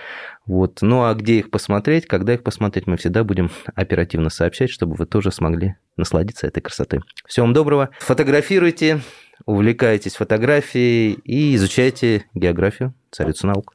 Вот. 0.46 0.78
Ну 0.80 1.04
а 1.04 1.14
где 1.14 1.38
их 1.38 1.50
посмотреть, 1.50 2.06
когда 2.06 2.34
их 2.34 2.42
посмотреть, 2.42 2.86
мы 2.86 2.96
всегда 2.96 3.22
будем 3.22 3.50
оперативно 3.74 4.30
сообщать, 4.30 4.70
чтобы 4.70 4.94
вы 4.94 5.06
тоже 5.06 5.30
смогли 5.30 5.76
насладиться 5.96 6.46
этой 6.46 6.60
красотой. 6.60 7.00
Всего 7.26 7.46
вам 7.46 7.52
доброго. 7.52 7.90
Фотографируйте, 8.00 9.00
увлекайтесь 9.44 10.16
фотографией 10.16 11.12
и 11.24 11.54
изучайте 11.54 12.24
географию, 12.34 12.94
царицу 13.10 13.46
наук. 13.46 13.74